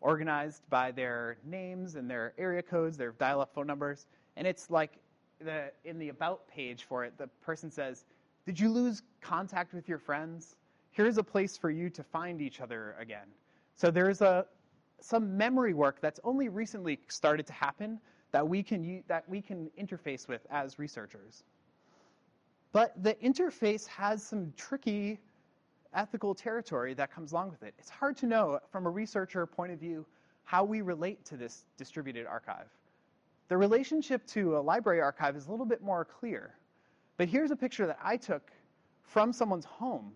[0.00, 4.06] organized by their names and their area codes, their dial up phone numbers.
[4.36, 4.92] And it's like
[5.40, 8.04] the, in the about page for it, the person says,
[8.44, 10.56] Did you lose contact with your friends?
[10.90, 13.26] Here's a place for you to find each other again.
[13.76, 14.46] So there's a,
[15.00, 18.00] some memory work that's only recently started to happen
[18.32, 21.44] that we can, that we can interface with as researchers.
[22.72, 25.20] But the interface has some tricky
[25.94, 27.74] ethical territory that comes along with it.
[27.78, 30.04] It's hard to know from a researcher point of view
[30.44, 32.66] how we relate to this distributed archive.
[33.48, 36.54] The relationship to a library archive is a little bit more clear.
[37.16, 38.50] But here's a picture that I took
[39.02, 40.12] from someone's home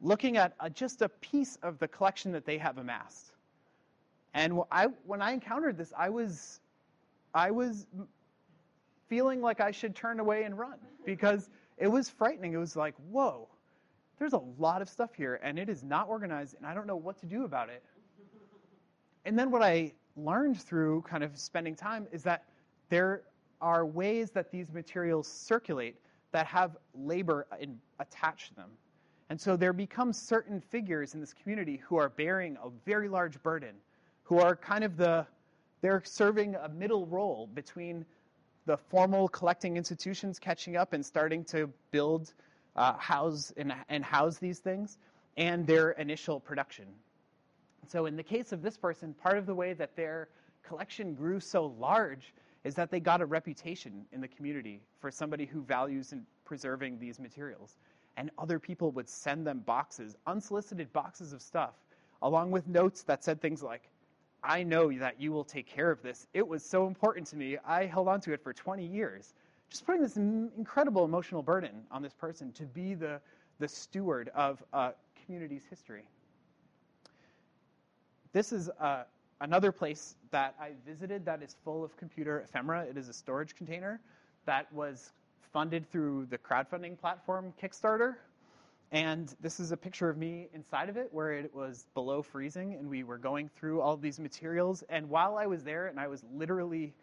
[0.00, 3.32] looking at a, just a piece of the collection that they have amassed.
[4.34, 6.60] And I, when I encountered this, I was,
[7.34, 7.86] I was
[9.08, 12.52] feeling like I should turn away and run because it was frightening.
[12.52, 13.48] It was like, whoa,
[14.18, 16.96] there's a lot of stuff here, and it is not organized, and I don't know
[16.96, 17.82] what to do about it.
[19.24, 22.44] And then what I learned through kind of spending time is that
[22.88, 23.22] there
[23.60, 25.96] are ways that these materials circulate
[26.32, 28.70] that have labor uh, in, attached to them.
[29.30, 33.42] And so there become certain figures in this community who are bearing a very large
[33.42, 33.74] burden,
[34.22, 35.26] who are kind of the,
[35.82, 38.06] they're serving a middle role between
[38.64, 42.32] the formal collecting institutions catching up and starting to build,
[42.76, 44.98] uh, house, and, and house these things,
[45.36, 46.86] and their initial production.
[47.86, 50.28] So, in the case of this person, part of the way that their
[50.62, 55.46] collection grew so large is that they got a reputation in the community for somebody
[55.46, 57.78] who values in preserving these materials.
[58.18, 61.74] And other people would send them boxes, unsolicited boxes of stuff,
[62.20, 63.88] along with notes that said things like,
[64.42, 66.26] I know that you will take care of this.
[66.34, 67.58] It was so important to me.
[67.64, 69.34] I held on to it for 20 years.
[69.70, 73.20] Just putting this incredible emotional burden on this person to be the,
[73.60, 76.02] the steward of a community's history.
[78.32, 79.04] This is uh,
[79.40, 82.82] another place that I visited that is full of computer ephemera.
[82.82, 84.00] It is a storage container
[84.44, 85.12] that was
[85.52, 88.16] funded through the crowdfunding platform Kickstarter.
[88.90, 92.74] And this is a picture of me inside of it where it was below freezing
[92.74, 94.82] and we were going through all these materials.
[94.88, 96.94] And while I was there and I was literally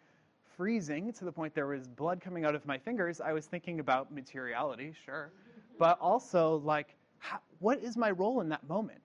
[0.56, 3.78] freezing to the point there was blood coming out of my fingers, I was thinking
[3.78, 5.30] about materiality, sure.
[5.78, 9.00] But also, like, how, what is my role in that moment?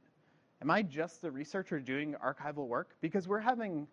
[0.62, 2.95] Am I just a researcher doing archival work?
[3.01, 3.88] Because we're having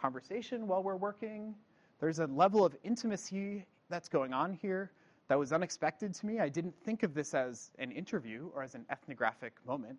[0.00, 1.54] conversation while we're working.
[2.00, 4.90] There's a level of intimacy that's going on here
[5.28, 6.40] that was unexpected to me.
[6.40, 9.98] I didn't think of this as an interview or as an ethnographic moment.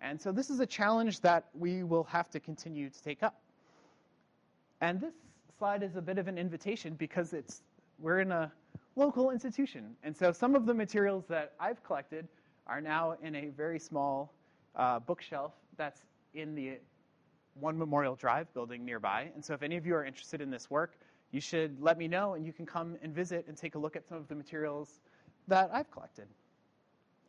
[0.00, 3.40] And so this is a challenge that we will have to continue to take up.
[4.82, 5.14] And this
[5.58, 7.62] slide is a bit of an invitation because it's
[7.98, 8.52] we're in a
[8.94, 9.96] local institution.
[10.02, 12.28] And so some of the materials that I've collected
[12.66, 14.34] are now in a very small
[14.74, 16.02] uh, bookshelf that's
[16.34, 16.78] in the
[17.54, 19.30] One Memorial Drive building nearby.
[19.34, 20.98] And so if any of you are interested in this work,
[21.32, 23.96] you should let me know and you can come and visit and take a look
[23.96, 25.00] at some of the materials
[25.48, 26.26] that I've collected.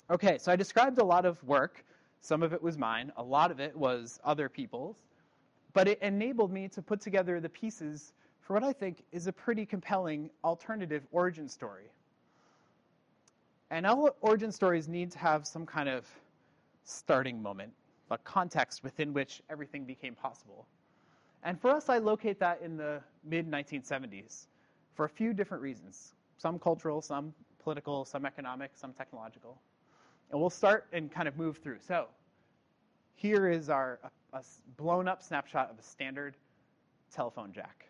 [0.10, 1.84] Okay, so I described a lot of work.
[2.22, 4.98] Some of it was mine, a lot of it was other people's,
[5.74, 9.34] but it enabled me to put together the pieces for what I think is a
[9.34, 11.92] pretty compelling alternative origin story.
[13.70, 16.06] And all origin stories need to have some kind of
[16.86, 17.74] starting moment,
[18.10, 20.66] a context within which everything became possible.
[21.48, 24.48] And for us, I locate that in the mid 1970s
[24.96, 27.34] for a few different reasons some cultural, some
[27.64, 29.58] political, some economic, some technological.
[30.30, 31.78] And we'll start and kind of move through.
[31.80, 32.08] So,
[33.16, 33.98] here is our
[34.34, 34.44] a, a
[34.76, 36.36] blown up snapshot of a standard
[37.16, 37.86] telephone jack.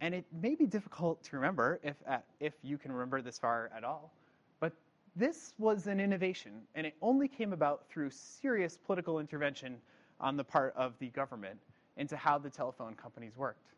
[0.00, 3.70] And it may be difficult to remember if, uh, if you can remember this far
[3.76, 4.10] at all,
[4.58, 4.72] but
[5.16, 9.76] this was an innovation, and it only came about through serious political intervention
[10.18, 11.58] on the part of the government
[11.96, 13.72] into how the telephone companies worked.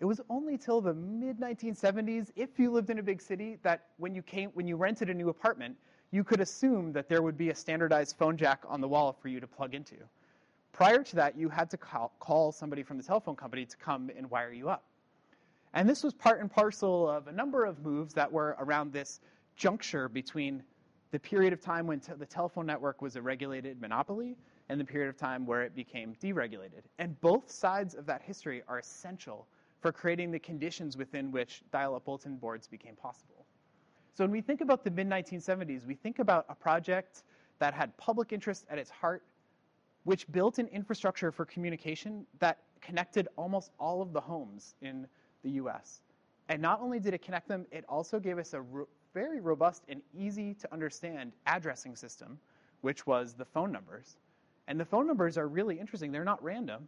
[0.00, 3.88] It was only till the mid 1970s, if you lived in a big city, that
[3.98, 5.76] when you came, when you rented a new apartment,
[6.10, 9.28] you could assume that there would be a standardized phone jack on the wall for
[9.28, 9.96] you to plug into.
[10.72, 14.10] Prior to that, you had to call, call somebody from the telephone company to come
[14.16, 14.84] and wire you up.
[15.74, 19.20] And this was part and parcel of a number of moves that were around this
[19.56, 20.62] juncture between
[21.10, 24.36] the period of time when te- the telephone network was a regulated monopoly
[24.70, 26.84] and the period of time where it became deregulated.
[27.00, 29.48] And both sides of that history are essential
[29.80, 33.44] for creating the conditions within which dial up bulletin boards became possible.
[34.14, 37.24] So when we think about the mid 1970s, we think about a project
[37.58, 39.24] that had public interest at its heart,
[40.04, 45.04] which built an infrastructure for communication that connected almost all of the homes in
[45.42, 46.00] the US.
[46.48, 49.82] And not only did it connect them, it also gave us a ro- very robust
[49.88, 52.38] and easy to understand addressing system,
[52.82, 54.16] which was the phone numbers.
[54.70, 56.12] And the phone numbers are really interesting.
[56.12, 56.86] They're not random.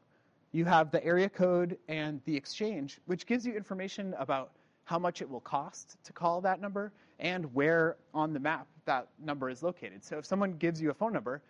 [0.52, 4.52] You have the area code and the exchange, which gives you information about
[4.84, 9.08] how much it will cost to call that number and where on the map that
[9.24, 10.04] number is located.
[10.04, 11.42] So if someone gives you a phone number,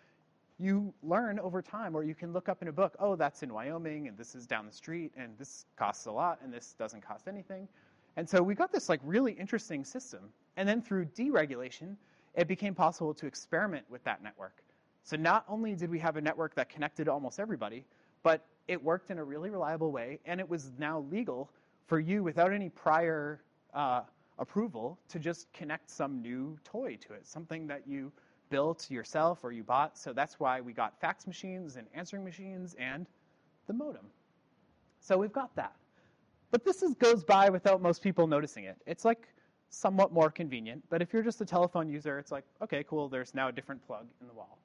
[0.59, 3.53] you learn over time, or you can look up in a book, oh, that's in
[3.53, 7.07] Wyoming, and this is down the street, and this costs a lot, and this doesn't
[7.07, 7.68] cost anything.
[8.16, 10.31] And so we got this like really interesting system.
[10.57, 11.95] And then through deregulation,
[12.35, 14.62] it became possible to experiment with that network.
[15.05, 17.85] So not only did we have a network that connected almost everybody,
[18.23, 21.51] but it worked in a really reliable way, and it was now legal
[21.87, 23.43] for you without any prior
[23.75, 24.03] uh,
[24.38, 28.12] approval to just connect some new toy to it, something that you
[28.51, 29.99] built yourself or you bought.
[29.99, 33.07] So that's why we got fax machines and answering machines and
[33.67, 34.07] the modem.
[35.01, 35.75] So we've got that.
[36.51, 38.77] But this is, goes by without most people noticing it.
[38.87, 39.27] It's like
[39.71, 43.35] somewhat more convenient, but if you're just a telephone user, it's like, okay, cool, there's
[43.35, 44.59] now a different plug in the wall.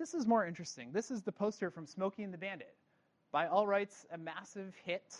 [0.00, 0.92] This is more interesting.
[0.94, 2.74] This is the poster from Smokey and the Bandit.
[3.32, 5.14] By all rights, a massive hit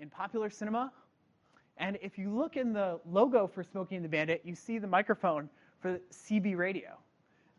[0.00, 0.90] in popular cinema.
[1.76, 4.86] And if you look in the logo for Smokey and the Bandit, you see the
[4.86, 5.50] microphone
[5.82, 6.96] for CB radio.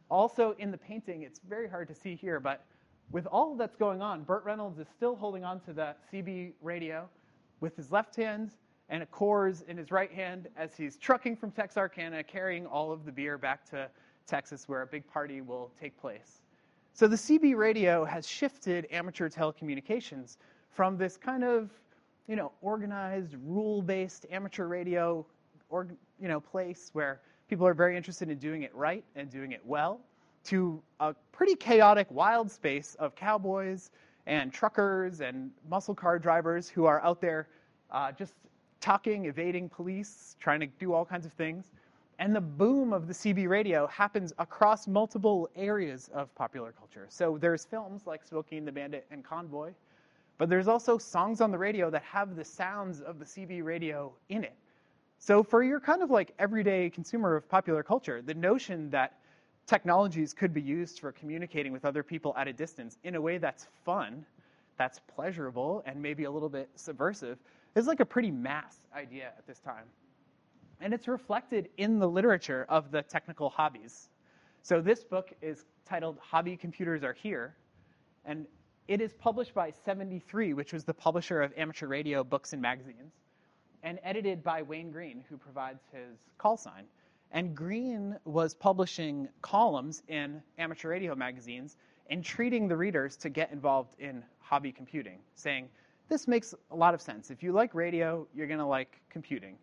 [0.10, 2.66] Also in the painting, it's very hard to see here, but
[3.12, 7.08] with all that's going on, Burt Reynolds is still holding on to the CB radio
[7.60, 8.50] with his left hand
[8.90, 13.06] and a Coors in his right hand as he's trucking from Texarkana, carrying all of
[13.06, 13.88] the beer back to
[14.26, 16.42] Texas, where a big party will take place.
[16.94, 20.38] So the CB radio has shifted amateur telecommunications
[20.72, 21.70] from this kind of,
[22.28, 25.26] you know, organized, rule-based amateur radio,
[25.70, 25.88] or,
[26.20, 29.62] you know, place where people are very interested in doing it right and doing it
[29.66, 30.00] well,
[30.46, 33.92] to a pretty chaotic, wild space of cowboys
[34.26, 37.48] and truckers and muscle car drivers who are out there
[37.92, 38.34] uh, just
[38.82, 41.72] talking, evading police, trying to do all kinds of things.
[42.17, 47.08] And the boom of the CB radio happens across multiple areas of popular culture.
[47.10, 49.73] So there's films like Smokey and the Bandit and Convoy,
[50.37, 54.13] but there's also songs on the radio that have the sounds of the CB radio
[54.29, 54.56] in it.
[55.17, 59.19] So for your kind of like everyday consumer of popular culture, the notion that
[59.65, 63.37] technologies could be used for communicating with other people at a distance in a way
[63.37, 64.25] that's fun,
[64.77, 67.40] that's pleasurable, and maybe a little bit subversive
[67.75, 69.85] is like a pretty mass idea at this time.
[70.82, 74.10] And it's reflected in the literature of the technical hobbies.
[74.62, 77.56] So this book is titled Hobby Computers Are Here,
[78.26, 78.46] and
[78.88, 83.13] it is published by 73, which was the publisher of amateur radio books and magazines
[83.84, 86.86] and edited by Wayne Green, who provides his call sign.
[87.32, 91.78] And Green was publishing columns in amateur radio magazines
[92.10, 95.69] and treating the readers to get involved in hobby computing, saying,
[96.10, 97.32] this makes a lot of sense.
[97.32, 99.58] If you like radio, you're going to like computing.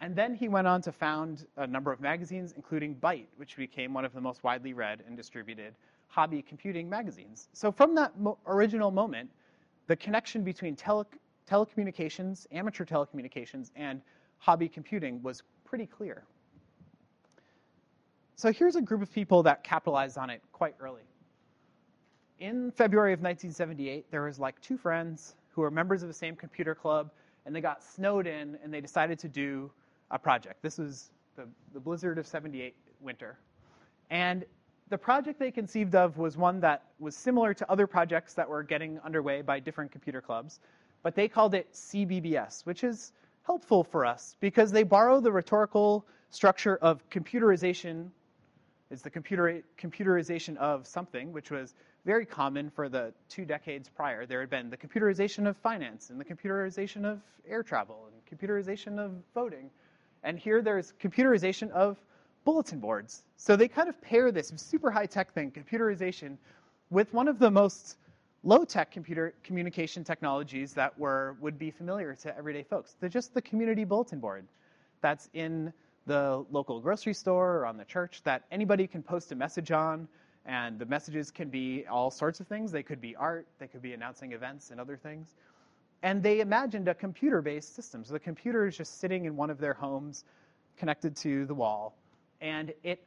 [0.00, 3.94] And then he went on to found a number of magazines, including Byte, which became
[3.94, 5.74] one of the most widely read and distributed
[6.08, 7.48] hobby computing magazines.
[7.52, 9.30] So from that mo- original moment,
[9.86, 11.06] the connection between tele-
[11.48, 14.00] telecommunications, amateur telecommunications, and
[14.38, 16.24] hobby computing was pretty clear.
[18.36, 21.02] So here's a group of people that capitalized on it quite early.
[22.38, 26.36] In February of 1978, there was like two friends who were members of the same
[26.36, 27.10] computer club,
[27.46, 29.70] and they got snowed in, and they decided to do
[30.10, 30.62] a project.
[30.62, 33.38] This was the, the blizzard of 78 winter.
[34.10, 34.44] And
[34.88, 38.62] the project they conceived of was one that was similar to other projects that were
[38.62, 40.60] getting underway by different computer clubs,
[41.02, 46.06] but they called it CBBS, which is helpful for us because they borrow the rhetorical
[46.30, 48.10] structure of computerization
[48.90, 54.26] is the computer, computerization of something, which was very common for the two decades prior.
[54.26, 58.98] There had been the computerization of finance and the computerization of air travel and computerization
[58.98, 59.70] of voting.
[60.22, 61.98] And here there's computerization of
[62.44, 63.24] bulletin boards.
[63.36, 66.36] So they kind of pair this super high tech thing, computerization,
[66.90, 67.96] with one of the most
[68.44, 72.96] low tech computer communication technologies that were, would be familiar to everyday folks.
[73.00, 74.46] They're just the community bulletin board
[75.00, 75.72] that's in
[76.06, 80.08] the local grocery store or on the church that anybody can post a message on.
[80.44, 82.70] And the messages can be all sorts of things.
[82.70, 85.34] They could be art, they could be announcing events and other things.
[86.02, 88.04] And they imagined a computer based system.
[88.04, 90.24] So the computer is just sitting in one of their homes
[90.76, 91.94] connected to the wall.
[92.40, 93.02] And it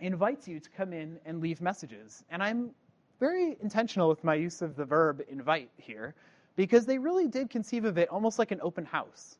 [0.00, 2.24] invites you to come in and leave messages.
[2.30, 2.70] And I'm
[3.20, 6.14] very intentional with my use of the verb invite here
[6.56, 9.38] because they really did conceive of it almost like an open house.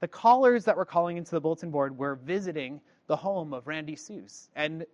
[0.00, 3.96] The callers that were calling into the bulletin board were visiting the home of Randy
[3.96, 4.48] Suess.
[4.56, 4.84] And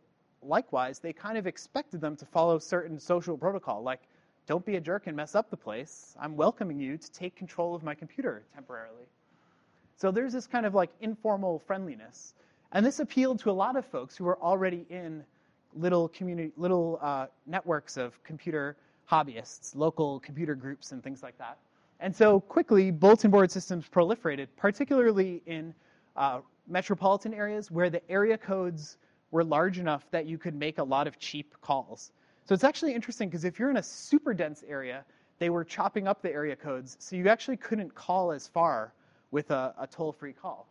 [0.43, 4.03] likewise, they kind of expected them to follow certain social protocol, like,
[4.47, 6.17] don't be a jerk and mess up the place.
[6.21, 9.07] I'm welcoming you to take control of my computer temporarily.
[9.97, 12.35] So there's this kind of like informal friendliness.
[12.73, 15.25] And this appealed to a lot of folks who were already in
[15.75, 18.77] little community, little uh, networks of computer
[19.11, 21.59] hobbyists, local computer groups, and things like that.
[22.01, 25.73] And so quickly, bulletin board systems proliferated, particularly in
[26.17, 28.97] uh, metropolitan areas where the area codes
[29.31, 32.11] were large enough that you could make a lot of cheap calls.
[32.45, 35.05] So it's actually interesting because if you're in a super dense area,
[35.39, 38.93] they were chopping up the area codes, so you actually couldn't call as far
[39.31, 40.69] with a, a toll free call.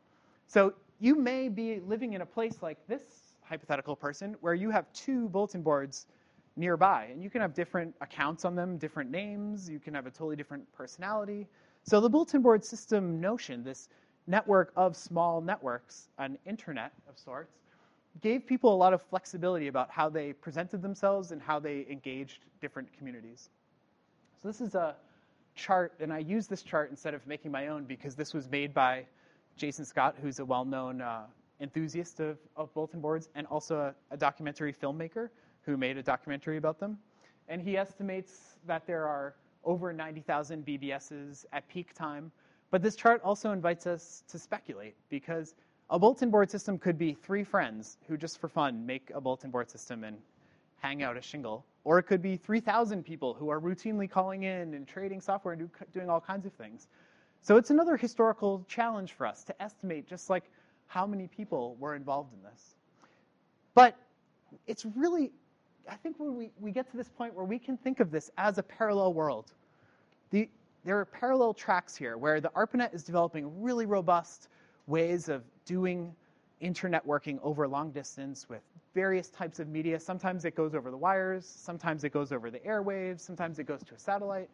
[0.47, 4.85] So you may be living in a place like this hypothetical person where you have
[4.93, 6.07] two bulletin boards
[6.55, 10.11] nearby and you can have different accounts on them, different names, you can have a
[10.11, 11.47] totally different personality.
[11.83, 13.89] So the bulletin board system notion, this
[14.27, 17.60] network of small networks, an internet of sorts,
[18.19, 22.45] gave people a lot of flexibility about how they presented themselves and how they engaged
[22.59, 23.49] different communities.
[24.41, 24.95] So this is a
[25.55, 28.73] chart, and I use this chart instead of making my own because this was made
[28.73, 29.05] by
[29.55, 31.23] Jason Scott, who's a well-known uh,
[31.59, 35.29] enthusiast of, of, bulletin boards and also a, a documentary filmmaker
[35.61, 36.97] who made a documentary about them.
[37.47, 42.31] And he estimates that there are over 90,000 BBSs at peak time.
[42.71, 45.53] But this chart also invites us to speculate because
[45.91, 49.51] a bulletin board system could be three friends who just for fun make a bulletin
[49.51, 50.17] board system and
[50.79, 51.65] hang out a shingle.
[51.83, 55.63] Or it could be 3,000 people who are routinely calling in and trading software and
[55.63, 56.87] do, doing all kinds of things.
[57.41, 60.45] So it's another historical challenge for us to estimate just like
[60.87, 62.75] how many people were involved in this.
[63.73, 63.97] But
[64.67, 65.31] it's really,
[65.89, 68.31] I think when we, we get to this point where we can think of this
[68.37, 69.51] as a parallel world,
[70.29, 70.49] the,
[70.85, 74.47] there are parallel tracks here where the ARPANET is developing really robust
[74.87, 76.13] ways of doing
[76.61, 78.61] internetworking over long distance with
[78.93, 79.99] various types of media.
[79.99, 83.83] Sometimes it goes over the wires, sometimes it goes over the airwaves, sometimes it goes
[83.83, 84.49] to a satellite.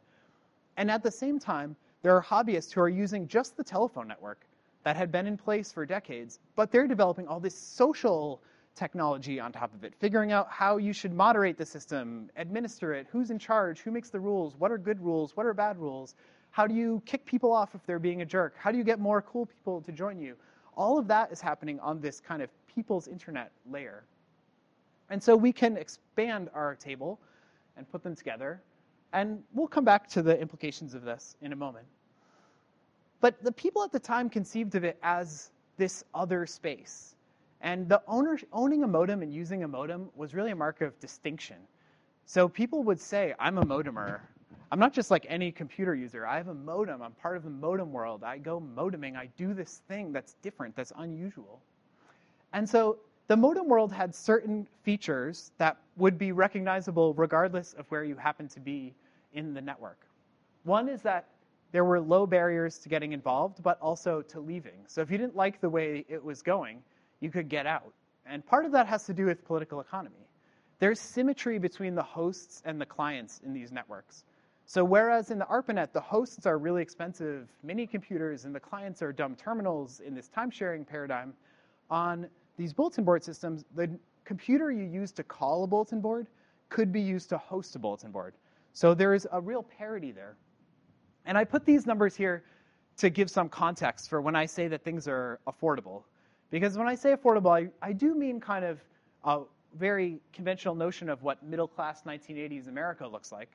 [0.77, 4.45] And at the same time, there are hobbyists who are using just the telephone network
[4.83, 8.41] that had been in place for decades, but they're developing all this social
[8.77, 13.07] technology on top of it, figuring out how you should moderate the system, administer it,
[13.11, 16.15] who's in charge, who makes the rules, what are good rules, what are bad rules,
[16.51, 18.99] how do you kick people off if they're being a jerk, how do you get
[18.99, 20.35] more cool people to join you.
[20.75, 24.03] All of that is happening on this kind of people's internet layer.
[25.09, 27.19] And so we can expand our table
[27.75, 28.61] and put them together
[29.13, 31.87] and we'll come back to the implications of this in a moment.
[33.19, 37.15] But the people at the time conceived of it as this other space.
[37.61, 40.99] And the owner, owning a modem and using a modem was really a mark of
[40.99, 41.57] distinction.
[42.25, 44.19] So people would say, I'm a modemer.
[44.71, 46.27] I'm not just like any computer user.
[46.27, 47.01] I have a modem.
[47.01, 48.23] I'm part of the modem world.
[48.23, 49.15] I go modeming.
[49.15, 51.61] I do this thing that's different, that's unusual.
[52.53, 52.97] And so
[53.27, 58.47] the modem world had certain features that would be recognizable regardless of where you happen
[58.49, 58.93] to be
[59.33, 59.99] in the network.
[60.63, 61.27] One is that
[61.71, 64.79] there were low barriers to getting involved, but also to leaving.
[64.87, 66.81] So if you didn't like the way it was going,
[67.19, 67.93] you could get out.
[68.25, 70.27] And part of that has to do with political economy.
[70.79, 74.25] There's symmetry between the hosts and the clients in these networks.
[74.65, 79.01] So whereas in the ARPANET, the hosts are really expensive mini computers and the clients
[79.01, 81.33] are dumb terminals in this time sharing paradigm,
[81.89, 83.89] on these bulletin board systems, the
[84.25, 86.27] computer you use to call a bulletin board
[86.69, 88.33] could be used to host a bulletin board.
[88.73, 90.35] So there is a real parity there.
[91.25, 92.43] And I put these numbers here
[92.97, 96.03] to give some context for when I say that things are affordable.
[96.49, 98.79] Because when I say affordable, I, I do mean kind of
[99.23, 99.41] a
[99.75, 103.49] very conventional notion of what middle class 1980s America looks like.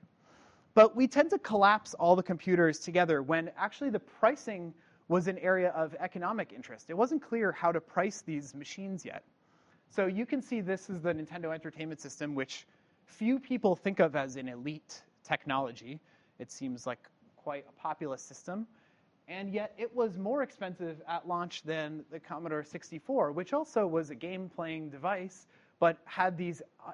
[0.75, 4.73] But we tend to collapse all the computers together when actually the pricing
[5.09, 6.87] was an area of economic interest.
[6.89, 9.23] It wasn't clear how to price these machines yet.
[9.91, 12.67] So you can see this is the Nintendo Entertainment System, which
[13.05, 16.01] few people think of as an elite technology.
[16.39, 16.99] It seems like
[17.37, 18.67] quite a populist system.
[19.33, 24.11] And yet it was more expensive at launch than the Commodore 64, which also was
[24.11, 25.47] a game playing device,
[25.81, 26.93] but had these uh,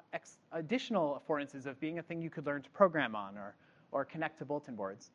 [0.53, 3.55] additional affordances of being a thing you could learn to program on or,
[3.91, 5.11] or connect to bulletin boards.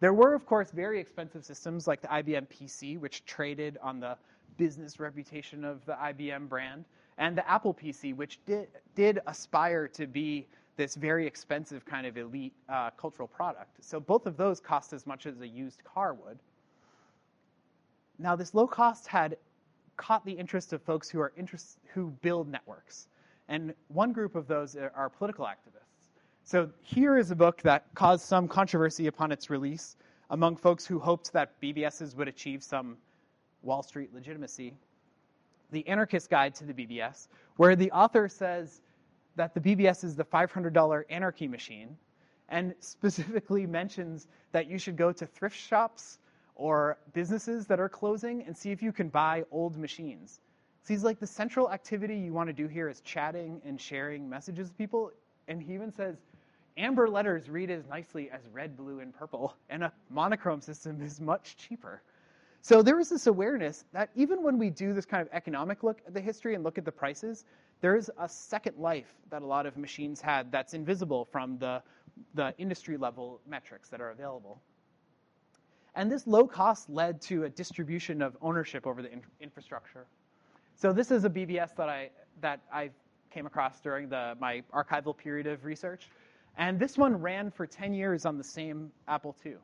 [0.00, 4.18] There were, of course, very expensive systems like the IBM PC, which traded on the
[4.58, 6.84] business reputation of the IBM brand,
[7.16, 10.46] and the Apple PC, which did, did aspire to be
[10.76, 13.82] this very expensive kind of elite uh, cultural product.
[13.82, 16.38] So both of those cost as much as a used car would.
[18.18, 19.36] Now, this low cost had
[19.96, 23.08] caught the interest of folks who are interest, who build networks,
[23.48, 26.10] and one group of those are political activists.
[26.44, 29.96] So here is a book that caused some controversy upon its release
[30.30, 32.96] among folks who hoped that BBSs would achieve some
[33.62, 34.74] Wall Street legitimacy.
[35.72, 38.80] The Anarchist Guide to the BBS, where the author says
[39.34, 41.96] that the BBS is the $500 anarchy machine
[42.48, 46.18] and specifically mentions that you should go to thrift shops
[46.56, 50.40] or businesses that are closing and see if you can buy old machines.
[50.82, 54.28] So he's like, the central activity you want to do here is chatting and sharing
[54.28, 55.12] messages with people.
[55.48, 56.16] And he even says,
[56.76, 61.20] amber letters read as nicely as red, blue, and purple, and a monochrome system is
[61.20, 62.02] much cheaper.
[62.62, 66.00] So there is this awareness that even when we do this kind of economic look
[66.06, 67.44] at the history and look at the prices,
[67.80, 71.82] there is a second life that a lot of machines had that's invisible from the,
[72.34, 74.60] the industry level metrics that are available.
[75.96, 80.06] And this low cost led to a distribution of ownership over the in- infrastructure.
[80.74, 82.10] So this is a BBS that I,
[82.42, 82.90] that I
[83.30, 86.10] came across during the, my archival period of research.
[86.58, 89.54] And this one ran for 10 years on the same Apple II.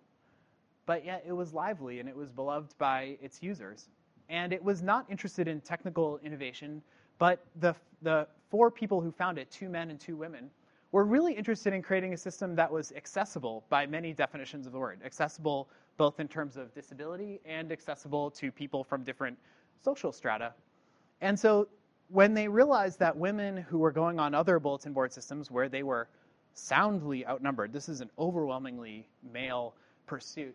[0.87, 3.91] But yet it was lively and it was beloved by its users.
[4.31, 6.83] And it was not interested in technical innovation,
[7.19, 10.51] but the, the four people who found it, two men and two women,
[10.93, 14.79] were really interested in creating a system that was accessible by many definitions of the
[14.79, 15.01] word.
[15.05, 19.39] Accessible both in terms of disability and accessible to people from different
[19.83, 20.53] social strata.
[21.21, 21.69] And so
[22.09, 25.83] when they realized that women who were going on other bulletin board systems where they
[25.83, 26.09] were
[26.55, 29.75] soundly outnumbered, this is an overwhelmingly male
[30.07, 30.55] pursuit,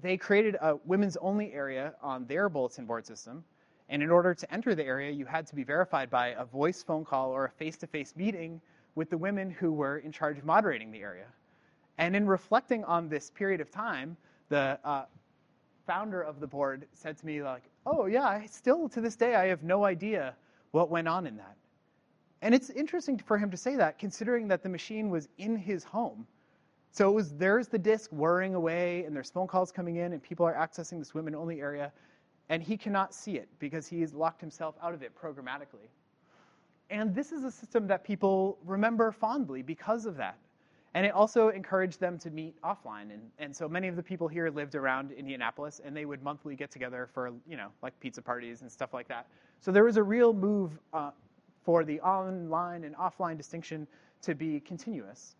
[0.00, 3.44] they created a women's only area on their bulletin board system
[3.88, 6.82] and in order to enter the area, you had to be verified by a voice
[6.82, 8.60] phone call or a face to face meeting
[8.94, 11.26] with the women who were in charge of moderating the area.
[11.96, 14.16] And in reflecting on this period of time,
[14.48, 15.04] the uh,
[15.86, 19.34] founder of the board said to me, like, oh, yeah, I still to this day,
[19.34, 20.34] I have no idea
[20.70, 21.56] what went on in that.
[22.42, 25.84] And it's interesting for him to say that, considering that the machine was in his
[25.84, 26.26] home.
[26.92, 30.22] So it was there's the disk whirring away, and there's phone calls coming in, and
[30.22, 31.92] people are accessing this women only area
[32.48, 35.88] and he cannot see it because he's locked himself out of it programmatically.
[36.90, 40.38] And this is a system that people remember fondly because of that.
[40.98, 43.12] And it also encouraged them to meet offline.
[43.12, 46.56] And, and so many of the people here lived around Indianapolis, and they would monthly
[46.56, 49.28] get together for, you know, like pizza parties and stuff like that.
[49.60, 51.12] So there was a real move uh,
[51.62, 53.86] for the online and offline distinction
[54.22, 55.36] to be continuous.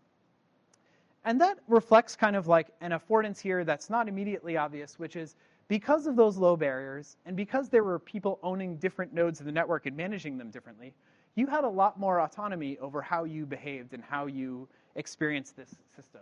[1.25, 5.35] And that reflects kind of like an affordance here that's not immediately obvious, which is
[5.67, 9.51] because of those low barriers, and because there were people owning different nodes of the
[9.51, 10.93] network and managing them differently,
[11.35, 15.75] you had a lot more autonomy over how you behaved and how you experienced this
[15.95, 16.21] system.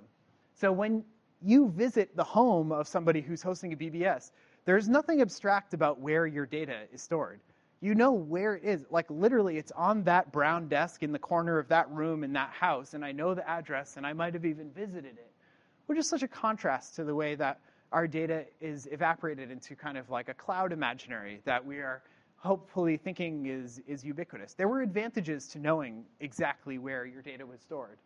[0.53, 1.03] So when
[1.41, 4.31] you visit the home of somebody who's hosting a BBS,
[4.65, 7.39] there's nothing abstract about where your data is stored.
[7.79, 8.85] You know where it is.
[8.89, 12.49] Like literally, it's on that brown desk in the corner of that room in that
[12.49, 15.31] house, and I know the address, and I might have even visited it.
[15.85, 17.59] Which is such a contrast to the way that
[17.91, 22.01] our data is evaporated into kind of like a cloud imaginary that we are
[22.35, 24.53] hopefully thinking is, is ubiquitous.
[24.53, 27.97] There were advantages to knowing exactly where your data was stored.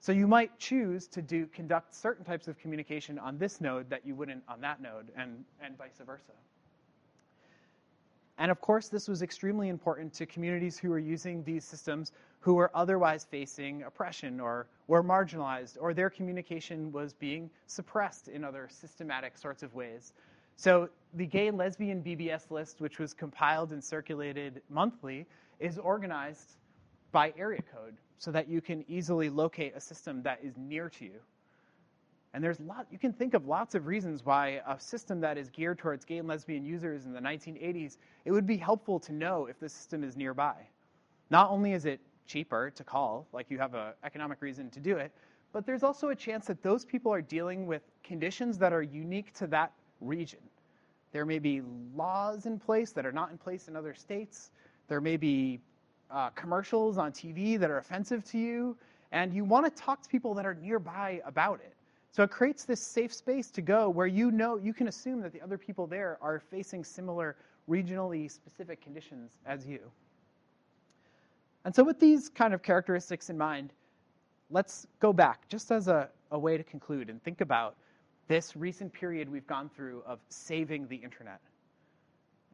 [0.00, 4.06] So you might choose to do conduct certain types of communication on this node that
[4.06, 6.32] you wouldn't on that node, and, and vice versa.
[8.38, 12.54] And of course, this was extremely important to communities who were using these systems who
[12.54, 18.66] were otherwise facing oppression or were marginalized or their communication was being suppressed in other
[18.70, 20.14] systematic sorts of ways.
[20.56, 25.26] So the gay and lesbian BBS list, which was compiled and circulated monthly,
[25.58, 26.56] is organized
[27.12, 31.06] by area code so that you can easily locate a system that is near to
[31.06, 31.20] you.
[32.34, 35.48] And there's lot you can think of lots of reasons why a system that is
[35.48, 37.96] geared towards gay and lesbian users in the 1980s,
[38.26, 40.54] it would be helpful to know if the system is nearby.
[41.30, 44.98] Not only is it cheaper to call, like you have an economic reason to do
[44.98, 45.12] it,
[45.52, 49.32] but there's also a chance that those people are dealing with conditions that are unique
[49.34, 50.40] to that region.
[51.10, 51.62] There may be
[51.96, 54.50] laws in place that are not in place in other states.
[54.88, 55.60] There may be
[56.10, 58.76] uh, commercials on TV that are offensive to you,
[59.12, 61.74] and you want to talk to people that are nearby about it.
[62.12, 65.32] So it creates this safe space to go where you know you can assume that
[65.32, 67.36] the other people there are facing similar
[67.68, 69.80] regionally specific conditions as you.
[71.64, 73.72] And so, with these kind of characteristics in mind,
[74.50, 77.76] let's go back just as a, a way to conclude and think about
[78.28, 81.40] this recent period we've gone through of saving the internet.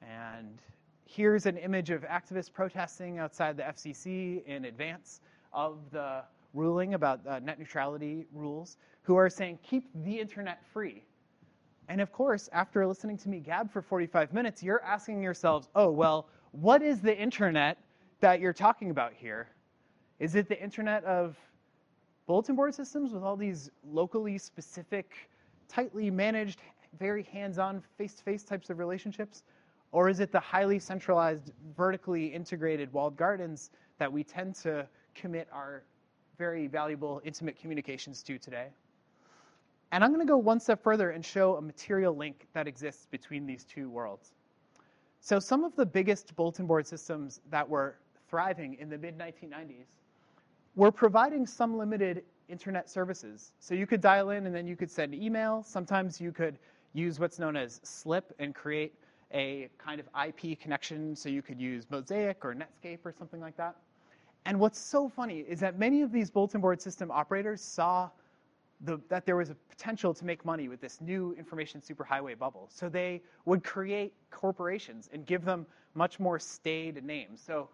[0.03, 0.61] And
[1.07, 5.21] here's an image of activists protesting outside the FCC in advance
[5.53, 11.05] of the ruling about uh, net neutrality rules who are saying keep the internet free.
[11.89, 15.91] And of course, after listening to me gab for 45 minutes, you're asking yourselves, oh,
[15.91, 17.79] well, what is the internet
[18.21, 19.49] that you're talking about here?
[20.19, 21.37] Is it the internet of
[22.27, 25.31] bulletin board systems with all these locally specific,
[25.69, 26.61] tightly managed,
[26.99, 29.45] very hands on, face to face types of relationships?
[29.93, 35.49] Or is it the highly centralized, vertically integrated walled gardens that we tend to commit
[35.53, 35.83] our
[36.39, 38.69] very valuable intimate communications to today?
[39.93, 43.07] And I'm going to go one step further and show a material link that exists
[43.11, 44.33] between these two worlds.
[45.21, 47.97] So, some of the biggest bulletin board systems that were
[48.29, 49.87] thriving in the mid 1990s
[50.75, 53.53] were providing some limited internet services.
[53.61, 55.63] So, you could dial in and then you could send email.
[55.63, 56.59] Sometimes you could
[56.93, 58.95] use what's known as SLIP and create
[59.37, 63.57] a kind of IP connection, so you could use Mosaic or Netscape or something like
[63.59, 63.77] that.
[64.47, 68.09] And what's so funny is that many of these bulletin board system operators saw
[68.81, 72.69] the, that there was a potential to make money with this new information superhighway bubble.
[72.73, 77.43] So they would create corporations and give them much more staid names.
[77.45, 77.69] So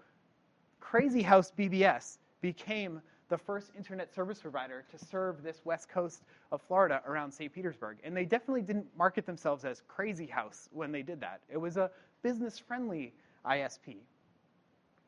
[0.81, 3.01] Crazy House BBS became
[3.33, 6.23] the first internet service provider to serve this west coast
[6.53, 7.51] of Florida around St.
[7.51, 7.97] Petersburg.
[8.05, 11.41] And they definitely didn't market themselves as Crazy House when they did that.
[11.49, 11.91] It was a
[12.23, 13.15] business friendly
[13.47, 13.97] ISP.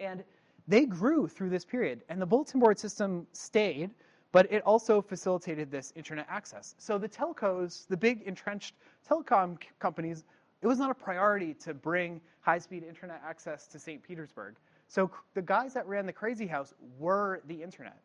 [0.00, 0.24] And
[0.66, 2.00] they grew through this period.
[2.08, 3.90] And the bulletin board system stayed
[4.32, 6.74] but it also facilitated this internet access.
[6.78, 8.74] So the telcos, the big entrenched
[9.08, 10.24] telecom companies,
[10.60, 14.02] it was not a priority to bring high-speed internet access to St.
[14.02, 14.56] Petersburg.
[14.88, 18.00] So the guys that ran the Crazy House were the internet.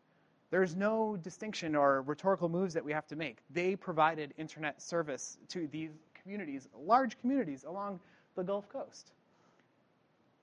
[0.52, 3.40] There's no distinction or rhetorical moves that we have to make.
[3.52, 8.00] They provided internet service to these communities, large communities along
[8.36, 9.12] the Gulf Coast.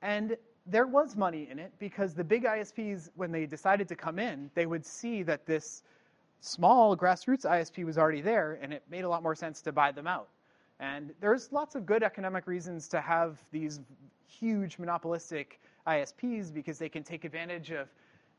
[0.02, 0.36] And
[0.66, 4.50] there was money in it because the big ISPs, when they decided to come in,
[4.54, 5.82] they would see that this
[6.40, 9.90] small grassroots ISP was already there, and it made a lot more sense to buy
[9.90, 10.28] them out.
[10.78, 13.80] And there's lots of good economic reasons to have these
[14.28, 17.88] huge monopolistic ISPs because they can take advantage of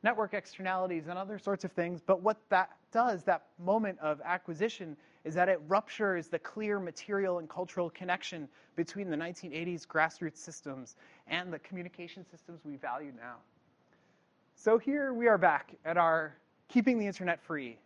[0.03, 2.01] network externalities and other sorts of things.
[2.05, 7.39] But what that does, that moment of acquisition, is that it ruptures the clear material
[7.39, 10.95] and cultural connection between the 1980s grassroots systems
[11.27, 13.35] and the communication systems we value now.
[14.55, 16.35] So here we are back at our
[16.69, 17.77] keeping the internet free.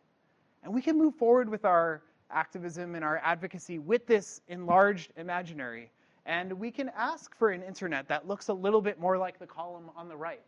[0.64, 5.89] And we can move forward with our activism and our advocacy with this enlarged imaginary.
[6.26, 9.47] And we can ask for an internet that looks a little bit more like the
[9.47, 10.41] column on the right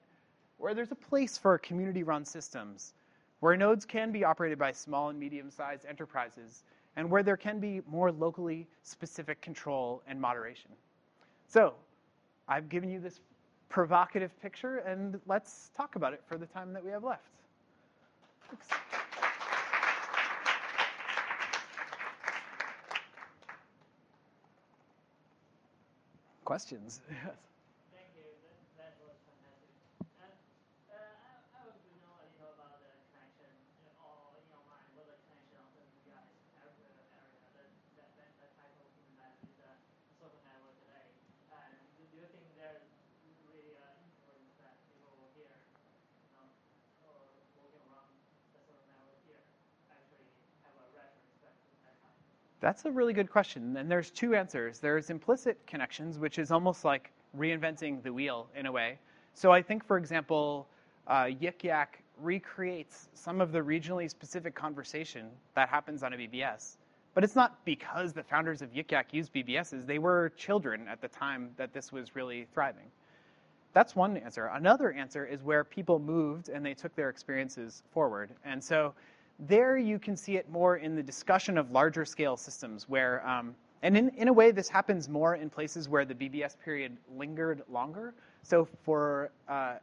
[0.64, 2.94] where there's a place for community run systems,
[3.42, 6.64] where nodes can be operated by small and medium sized enterprises,
[6.96, 10.72] and where there can be more locally specific control and moderation.
[11.50, 11.74] So,
[12.48, 13.20] I've given you this
[13.68, 17.28] provocative picture, and let's talk about it for the time that we have left.
[18.48, 18.68] Thanks.
[26.46, 27.02] Questions?
[27.10, 27.36] Yes.
[52.64, 53.76] That's a really good question.
[53.76, 54.80] And there's two answers.
[54.80, 59.00] There's implicit connections, which is almost like reinventing the wheel in a way.
[59.34, 60.66] So I think, for example,
[61.08, 66.78] uh, Yik Yak recreates some of the regionally specific conversation that happens on a BBS.
[67.14, 69.86] But it's not because the founders of Yik Yak used BBSs.
[69.86, 72.90] They were children at the time that this was really thriving.
[73.74, 74.46] That's one answer.
[74.46, 78.30] Another answer is where people moved and they took their experiences forward.
[78.46, 78.94] And so
[79.40, 83.56] there you can see it more in the discussion of larger scale systems where, um,
[83.82, 87.64] and in, in a way, this happens more in places where the BBS period lingered
[87.70, 88.14] longer.
[88.44, 89.76] So for, uh,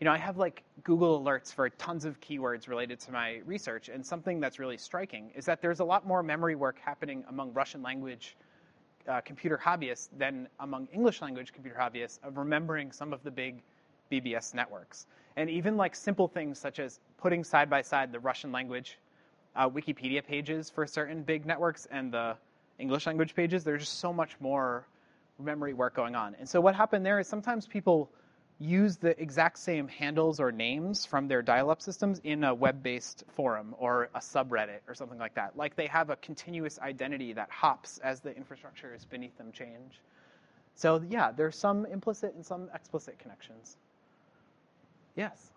[0.00, 3.88] you know, I have like Google alerts for tons of keywords related to my research,
[3.88, 7.52] and something that's really striking is that there's a lot more memory work happening among
[7.52, 8.36] Russian language
[9.08, 13.62] uh, computer hobbyists than among English language computer hobbyists of remembering some of the big
[14.12, 15.06] BBS networks.
[15.38, 18.98] And even like simple things such as putting side by side the Russian language
[19.54, 22.36] uh, Wikipedia pages for certain big networks and the
[22.80, 24.84] English language pages, there's just so much more
[25.38, 26.34] memory work going on.
[26.40, 28.10] And so what happened there is sometimes people
[28.58, 33.76] use the exact same handles or names from their dial-up systems in a web-based forum
[33.78, 35.56] or a subreddit or something like that.
[35.56, 40.00] Like they have a continuous identity that hops as the infrastructure is beneath them change.
[40.74, 43.76] So yeah, there's some implicit and some explicit connections.
[45.18, 45.50] Yes.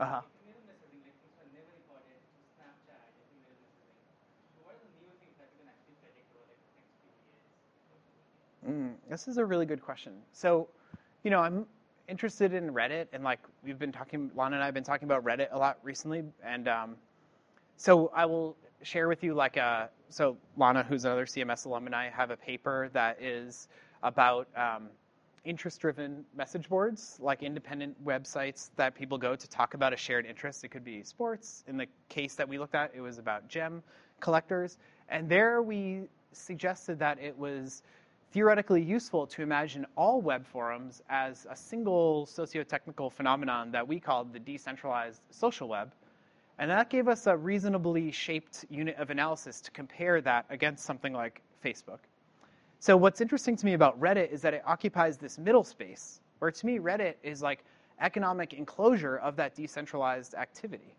[0.00, 0.22] Uh-huh.
[8.66, 10.14] Mm, this is a really good question.
[10.32, 10.68] So,
[11.22, 11.66] you know, I'm
[12.08, 15.22] interested in Reddit, and like we've been talking, Lana and I have been talking about
[15.22, 16.96] Reddit a lot recently, and um,
[17.76, 21.86] so I will share with you like a uh, so Lana, who's another CMS alum,
[21.86, 23.68] and I have a paper that is
[24.02, 24.88] about um,
[25.44, 30.62] interest-driven message boards, like independent websites that people go to talk about a shared interest.
[30.62, 31.64] It could be sports.
[31.66, 33.82] In the case that we looked at, it was about gem
[34.20, 36.02] collectors, and there we
[36.32, 37.82] suggested that it was
[38.32, 44.32] theoretically useful to imagine all web forums as a single socio-technical phenomenon that we called
[44.32, 45.92] the decentralized social web.
[46.58, 51.12] And that gave us a reasonably shaped unit of analysis to compare that against something
[51.12, 51.98] like Facebook.
[52.78, 56.50] So what's interesting to me about Reddit is that it occupies this middle space, where
[56.50, 57.64] to me Reddit is like
[58.00, 60.94] economic enclosure of that decentralized activity.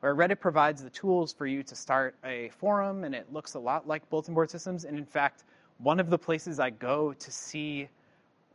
[0.00, 3.58] Where Reddit provides the tools for you to start a forum, and it looks a
[3.58, 4.84] lot like bulletin board systems.
[4.84, 5.44] And in fact,
[5.78, 7.88] one of the places I go to see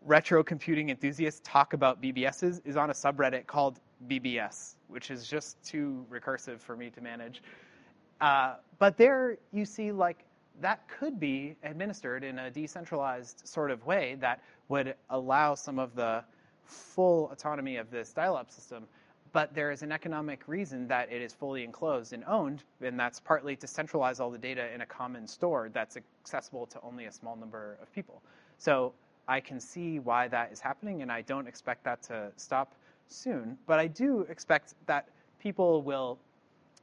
[0.04, 3.80] retro computing enthusiasts talk about BBSs is on a subreddit called
[4.10, 7.42] BBS, which is just too recursive for me to manage.
[8.22, 10.26] Uh, but there you see like
[10.62, 15.96] that could be administered in a decentralized sort of way that would allow some of
[15.96, 16.24] the
[16.64, 18.88] full autonomy of this dial-up system
[19.36, 23.20] but there is an economic reason that it is fully enclosed and owned, and that's
[23.20, 27.12] partly to centralize all the data in a common store that's accessible to only a
[27.12, 28.22] small number of people.
[28.60, 28.94] So
[29.28, 32.76] I can see why that is happening, and I don't expect that to stop
[33.08, 33.58] soon.
[33.66, 36.20] But I do expect that people will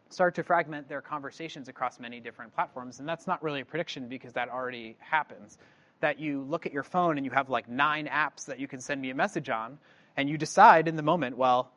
[0.09, 4.09] start to fragment their conversations across many different platforms, and that's not really a prediction
[4.09, 5.59] because that already happens.
[6.01, 8.81] That you look at your phone and you have like nine apps that you can
[8.81, 9.79] send me a message on,
[10.17, 11.73] and you decide in the moment, well,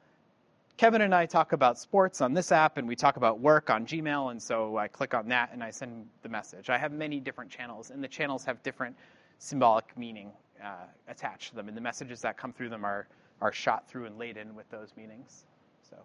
[0.78, 3.86] Kevin and I talk about sports on this app, and we talk about work on
[3.86, 6.70] Gmail, and so I click on that and I send the message.
[6.70, 8.98] I have many different channels, and the channels have different
[9.38, 10.32] symbolic meaning
[10.62, 13.08] uh, attached to them, and the messages that come through them are,
[13.42, 15.46] are shot through and laden with those meanings.
[15.90, 15.98] So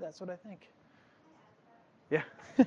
[0.00, 0.68] that's what I think.
[2.10, 2.22] Yeah.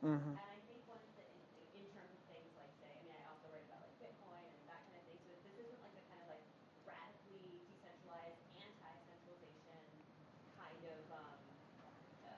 [0.00, 0.32] Mm-hmm.
[0.32, 3.12] And I think one of the, in, in terms of things like, say, I mean,
[3.12, 5.20] I also write about like Bitcoin and that kind of thing.
[5.20, 6.44] So this isn't like the kind of like
[6.88, 9.84] radically decentralized, anti-centralization
[10.56, 11.36] kind of um,
[12.24, 12.32] uh,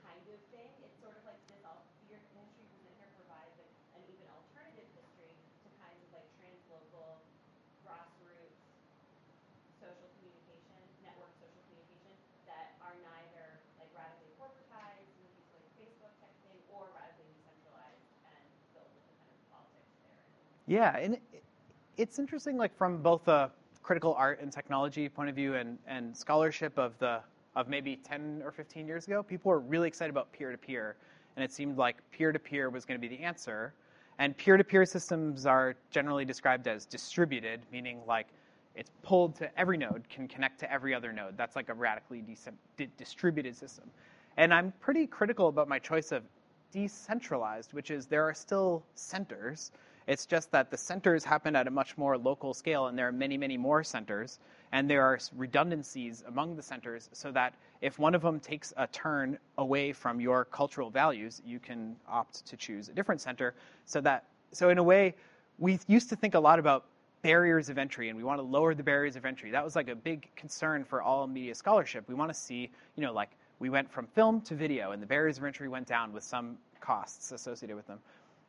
[0.00, 0.72] kind of thing.
[0.80, 1.60] It's sort of like this.
[1.68, 6.28] All your history in here provides like an even alternative history to kinds of like
[6.40, 7.20] translocal,
[7.84, 8.64] grassroots
[9.76, 12.16] social communication, network social communication
[12.48, 15.14] that are neither like radically corporatized
[16.74, 18.42] or radically decentralized and
[18.74, 20.26] filled with the kind of politics there.
[20.66, 21.18] Yeah, and
[21.96, 23.50] it's interesting, like from both a
[23.82, 27.20] critical art and technology point of view and, and scholarship of the
[27.56, 30.96] of maybe 10 or 15 years ago, people were really excited about peer-to-peer,
[31.36, 33.72] and it seemed like peer-to-peer was going to be the answer.
[34.18, 38.26] And peer-to-peer systems are generally described as distributed, meaning like
[38.74, 41.36] it's pulled to every node, can connect to every other node.
[41.36, 42.24] That's like a radically
[42.76, 43.90] di- distributed system.
[44.36, 46.24] And I'm pretty critical about my choice of
[46.72, 49.70] decentralized, which is there are still centers.
[50.06, 53.12] It's just that the centers happen at a much more local scale, and there are
[53.12, 54.38] many, many more centers.
[54.72, 58.86] And there are redundancies among the centers so that if one of them takes a
[58.88, 63.54] turn away from your cultural values, you can opt to choose a different center.
[63.86, 65.14] So that, so in a way,
[65.58, 66.86] we used to think a lot about
[67.22, 69.50] barriers of entry and we want to lower the barriers of entry.
[69.50, 72.08] That was like a big concern for all media scholarship.
[72.08, 73.30] We want to see, you know, like
[73.60, 76.58] we went from film to video and the barriers of entry went down with some
[76.80, 77.98] costs associated with them.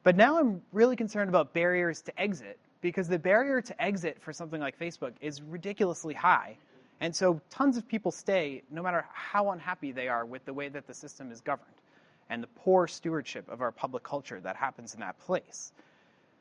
[0.06, 4.32] But now I'm really concerned about barriers to exit because the barrier to exit for
[4.32, 6.58] something like Facebook is ridiculously high.
[7.02, 10.70] And so tons of people stay no matter how unhappy they are with the way
[10.70, 11.74] that the system is governed
[12.30, 15.72] and the poor stewardship of our public culture that happens in that place.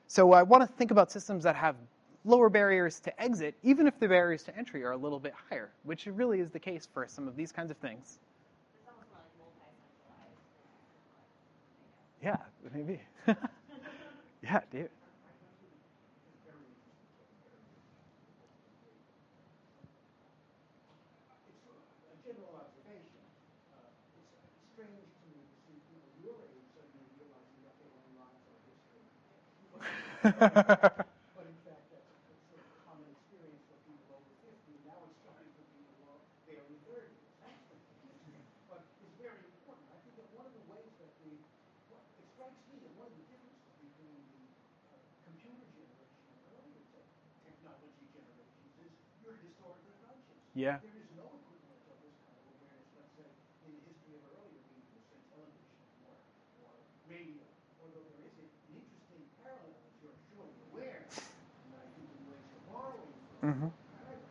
[0.09, 1.77] So I want to think about systems that have
[2.27, 5.71] lower barriers to exit, even if the barriers to entry are a little bit higher,
[5.85, 8.19] which really is the case for some of these kinds of things.
[12.23, 12.37] Yeah,
[12.75, 13.01] maybe.
[14.43, 14.91] yeah, David.
[30.25, 34.75] but in fact, that's a sort of common experience for people over 50.
[34.89, 37.13] Now it's starting for people who are barely 30.
[38.69, 39.89] but it's very important.
[39.89, 41.41] I think that one of the ways that we,
[41.89, 44.45] well, it strikes me that one of the differences between the
[44.93, 47.09] uh, computer generation and earlier te-
[47.49, 48.93] technology generations is
[49.25, 50.44] you're historically conscious.
[50.55, 50.77] Yeah.
[50.81, 53.27] There is no equivalent of this kind of awareness, let's say,
[53.63, 56.15] in the history of earlier mediums, say television or,
[56.57, 57.43] or radio,
[57.79, 61.07] although there is an interesting parallel, you're surely aware,
[61.63, 63.71] and I think in ways you're borrowing from Mhm.
[63.89, 64.31] paradigms,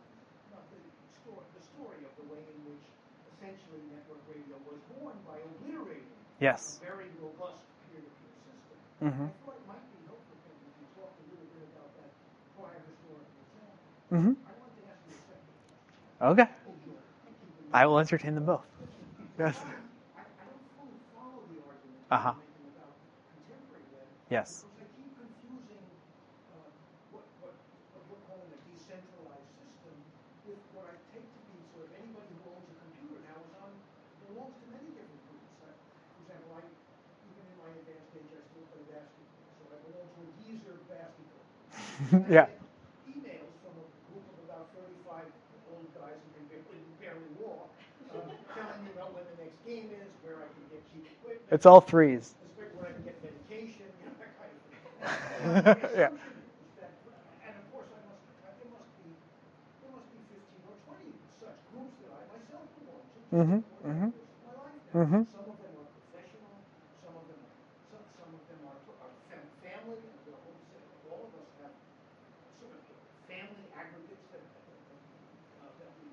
[0.68, 0.78] the,
[1.20, 2.82] story, the story of the way in which
[3.26, 6.60] essentially network radio was born by obliterating Yes.
[6.60, 8.78] a very robust peer-to-peer system.
[9.02, 9.24] Mhm.
[9.24, 12.10] I thought it might be helpful if you talked a little bit about that
[12.54, 13.92] prior historical example.
[14.10, 15.76] hmm I wanted to ask you a second question.
[16.24, 16.46] Okay.
[17.72, 18.64] I will entertain them both.
[19.38, 19.60] Yes.
[22.10, 22.34] I,
[42.20, 42.63] I don't fully
[51.54, 52.34] It's all threes.
[52.50, 54.82] Especially where I can get medication, you know, that kind of thing.
[55.96, 56.10] Yeah.
[57.42, 58.26] And of course, I must,
[58.58, 59.14] there must be,
[59.80, 63.26] there must be 15 or 20 such groups that I myself belong to.
[63.32, 64.10] Mhm, over the mhm.
[64.10, 65.04] course of my life now.
[65.04, 65.26] Mhm.
[65.30, 66.66] Some of them are professional,
[67.02, 70.58] some of them are, some, some of them are, are fam- family, and the whole
[70.72, 71.74] set, all of us have
[72.58, 72.82] sort of
[73.30, 74.44] family aggregates that,
[75.62, 76.08] uh, that we,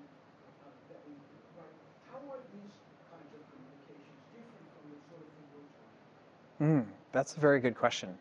[0.61, 1.13] uh, that we
[1.57, 1.79] write.
[2.11, 2.75] How are these
[3.09, 6.50] kinds of communications different from the sort of thing we're talking about?
[6.61, 8.15] Mm, that's a very good question.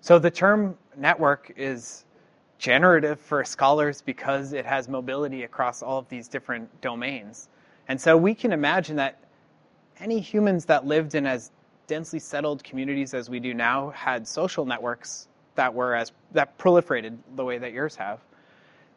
[0.00, 2.04] So the term network is
[2.58, 7.48] generative for scholars because it has mobility across all of these different domains.
[7.88, 9.18] And so we can imagine that
[10.00, 11.50] any humans that lived in as
[11.86, 17.16] densely settled communities as we do now had social networks that were as that proliferated
[17.36, 18.20] the way that yours have.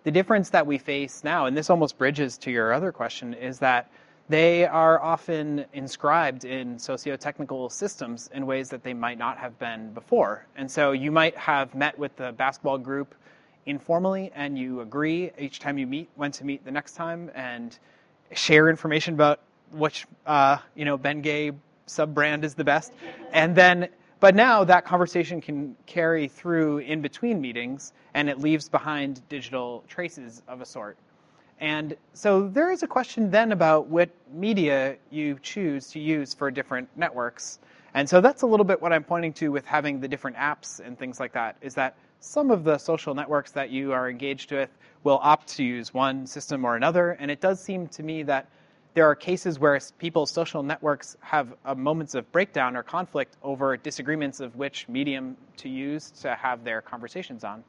[0.04, 3.60] The difference that we face now, and this almost bridges to your other question, is
[3.60, 3.90] that
[4.32, 9.94] they are often inscribed in socio-technical systems in ways that they might not have been
[9.94, 10.46] before.
[10.56, 13.14] And so you might have met with the basketball group
[13.66, 17.78] informally and you agree each time you meet when to meet the next time and
[18.34, 19.40] share information about
[19.72, 21.54] which uh, you know Bengay
[21.86, 22.94] sub brand is the best.
[23.32, 28.70] And then but now that conversation can carry through in between meetings and it leaves
[28.70, 30.98] behind digital traces of a sort.
[31.62, 36.50] And so there is a question then about what media you choose to use for
[36.50, 37.60] different networks.
[37.94, 40.80] And so that's a little bit what I'm pointing to with having the different apps
[40.80, 44.52] and things like that, is that some of the social networks that you are engaged
[44.52, 44.70] with
[45.04, 47.12] will opt to use one system or another.
[47.12, 48.50] And it does seem to me that
[48.96, 53.78] there are cases where people's social networks have uh, moments of breakdown or conflict over
[53.78, 57.64] disagreements of which medium to use to have their conversations on.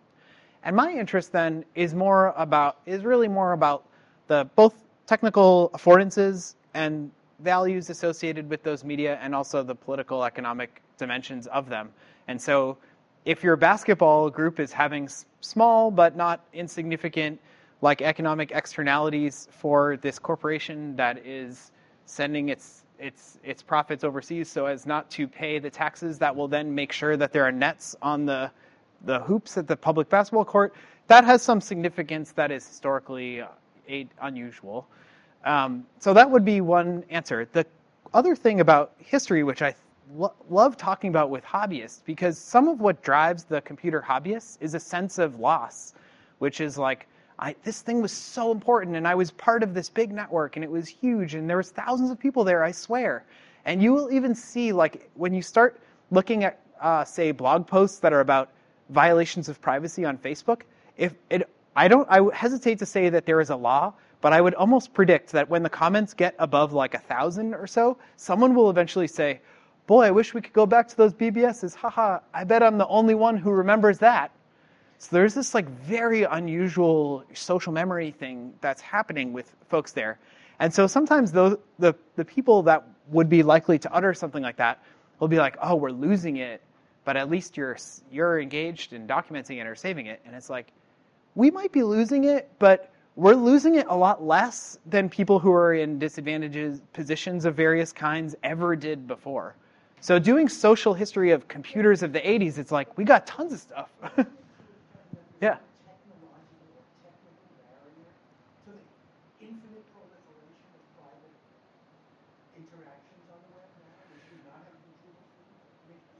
[0.64, 3.84] And my interest then is more about is really more about
[4.28, 4.74] the both
[5.06, 7.10] technical affordances and
[7.40, 11.90] values associated with those media and also the political economic dimensions of them.
[12.28, 12.78] And so
[13.24, 15.08] if your basketball group is having
[15.40, 17.40] small but not insignificant
[17.80, 21.72] like economic externalities for this corporation that is
[22.06, 26.46] sending its its its profits overseas so as not to pay the taxes that will
[26.46, 28.50] then make sure that there are nets on the
[29.04, 30.74] the hoops at the public basketball court.
[31.08, 33.48] That has some significance that is historically uh,
[34.20, 34.86] unusual.
[35.44, 37.48] Um, so that would be one answer.
[37.52, 37.66] The
[38.14, 39.74] other thing about history, which I
[40.14, 44.74] lo- love talking about with hobbyists, because some of what drives the computer hobbyists is
[44.74, 45.94] a sense of loss,
[46.38, 49.88] which is like, I, this thing was so important, and I was part of this
[49.88, 52.62] big network, and it was huge, and there was thousands of people there.
[52.62, 53.24] I swear.
[53.64, 55.80] And you will even see, like, when you start
[56.12, 58.50] looking at, uh, say, blog posts that are about
[58.90, 60.62] violations of privacy on Facebook,
[60.96, 64.40] if it, I don't, I hesitate to say that there is a law, but I
[64.40, 68.54] would almost predict that when the comments get above like a thousand or so, someone
[68.54, 69.40] will eventually say,
[69.86, 72.20] "Boy, I wish we could go back to those BBSs." Haha!
[72.32, 74.30] I bet I'm the only one who remembers that.
[74.98, 80.20] So there's this like very unusual social memory thing that's happening with folks there.
[80.60, 84.56] And so sometimes those, the, the people that would be likely to utter something like
[84.58, 84.80] that
[85.18, 86.62] will be like, oh, we're losing it,
[87.04, 87.76] but at least you're,
[88.10, 90.20] you're engaged in documenting it or saving it.
[90.24, 90.68] And it's like,
[91.34, 95.52] we might be losing it, but we're losing it a lot less than people who
[95.52, 99.54] are in disadvantages positions of various kinds ever did before.
[100.00, 103.60] So doing social history of computers of the 80s, it's like we got tons of
[103.60, 103.88] stuff.
[105.40, 105.58] yeah.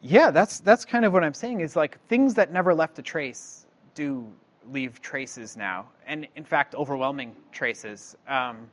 [0.03, 3.03] Yeah, that's that's kind of what I'm saying is like things that never left a
[3.03, 4.27] trace do
[4.71, 8.17] leave traces now, and in fact, overwhelming traces.
[8.27, 8.69] Um,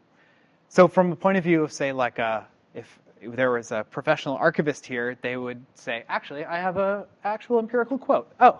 [0.69, 3.85] so, from a point of view of, say, like a, uh, if there was a
[3.91, 8.59] professional archivist here, they would say, "Actually, I have a actual empirical quote." Oh,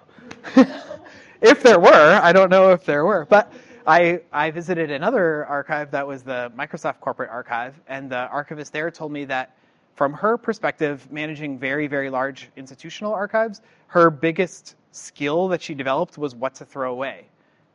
[1.41, 3.51] if there were, I don't know if there were, but
[3.87, 8.91] I I visited another archive that was the Microsoft Corporate Archive, and the archivist there
[8.91, 9.55] told me that
[9.99, 16.17] from her perspective, managing very, very large institutional archives, her biggest skill that she developed
[16.17, 17.25] was what to throw away.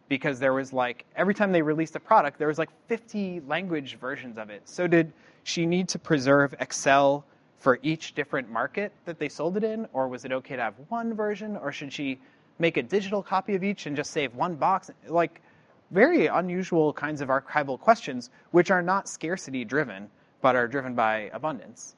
[0.08, 3.98] Because there was like, every time they released a product, there was like 50 language
[4.00, 4.62] versions of it.
[4.64, 5.12] So did
[5.42, 7.26] she need to preserve Excel
[7.58, 9.86] for each different market that they sold it in?
[9.92, 11.58] Or was it okay to have one version?
[11.58, 12.18] Or should she
[12.58, 14.90] make a digital copy of each and just save one box?
[15.08, 15.42] Like,
[15.90, 20.08] very unusual kinds of archival questions, which are not scarcity driven,
[20.40, 21.96] but are driven by abundance.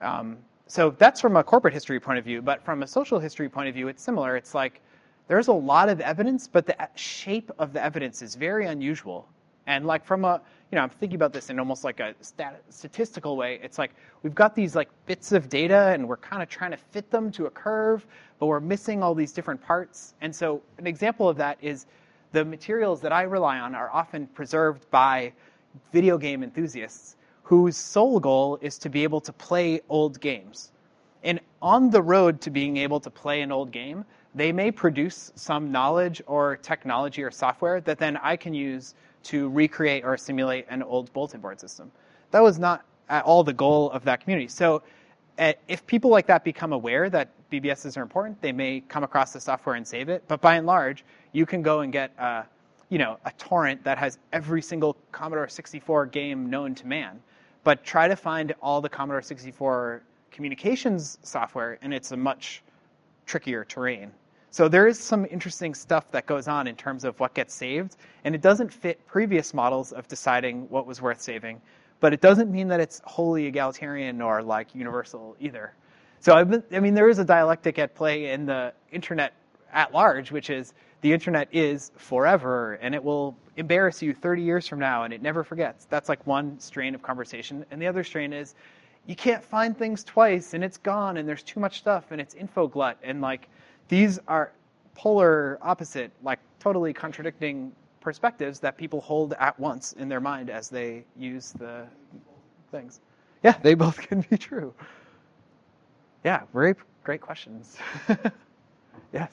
[0.00, 3.48] Um, so that's from a corporate history point of view, but from a social history
[3.48, 4.36] point of view, it's similar.
[4.36, 4.80] It's like
[5.26, 9.28] there's a lot of evidence, but the shape of the evidence is very unusual.
[9.66, 10.40] And like from a,
[10.70, 13.60] you know, I'm thinking about this in almost like a stat- statistical way.
[13.62, 13.92] It's like
[14.22, 17.30] we've got these like bits of data, and we're kind of trying to fit them
[17.32, 18.06] to a curve,
[18.38, 20.14] but we're missing all these different parts.
[20.22, 21.86] And so an example of that is
[22.32, 25.32] the materials that I rely on are often preserved by
[25.92, 27.16] video game enthusiasts
[27.48, 30.70] whose sole goal is to be able to play old games.
[31.24, 35.32] And on the road to being able to play an old game, they may produce
[35.34, 40.66] some knowledge or technology or software that then I can use to recreate or simulate
[40.68, 41.90] an old bulletin board system.
[42.32, 44.48] That was not at all the goal of that community.
[44.48, 44.82] So
[45.38, 49.32] uh, if people like that become aware that BBSs are important, they may come across
[49.32, 50.22] the software and save it.
[50.28, 52.42] But by and large, you can go and get uh,
[52.90, 57.20] you know, a torrent that has every single Commodore 64 game known to man
[57.68, 60.00] but try to find all the Commodore 64
[60.30, 62.62] communications software, and it's a much
[63.26, 64.10] trickier terrain.
[64.50, 67.96] So there is some interesting stuff that goes on in terms of what gets saved,
[68.24, 71.60] and it doesn't fit previous models of deciding what was worth saving,
[72.00, 75.74] but it doesn't mean that it's wholly egalitarian or like universal either.
[76.20, 79.34] So been, I mean, there is a dialectic at play in the internet
[79.74, 84.68] at large, which is the internet is forever and it will embarrass you 30 years
[84.68, 85.84] from now and it never forgets.
[85.86, 87.66] That's like one strain of conversation.
[87.70, 88.54] And the other strain is
[89.06, 92.34] you can't find things twice and it's gone and there's too much stuff and it's
[92.34, 92.96] info glut.
[93.02, 93.48] And like
[93.88, 94.52] these are
[94.94, 100.68] polar opposite, like totally contradicting perspectives that people hold at once in their mind as
[100.68, 101.86] they use the
[102.70, 103.00] things.
[103.42, 104.72] Yeah, they both can be true.
[106.24, 107.76] Yeah, very great questions.
[109.12, 109.30] yes.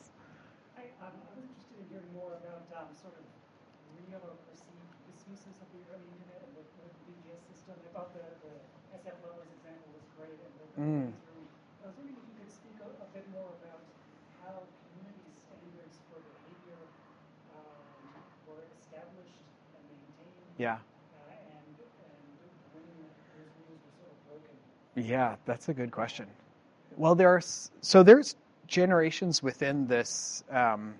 [10.75, 11.07] Mm.
[11.07, 13.79] I was wondering if you could speak a, a, bit more about
[14.43, 14.59] how
[14.91, 16.83] community standards for behavior
[17.55, 18.11] um,
[18.43, 19.39] were established
[19.71, 20.35] and maintained.
[20.59, 20.75] Yeah.
[20.75, 22.19] Uh, and, and
[22.75, 22.83] when
[23.39, 24.51] those rules were sort of broken.
[24.99, 26.27] Yeah, that's a good question.
[26.97, 28.35] Well, there are so there's
[28.67, 30.93] generations within this um,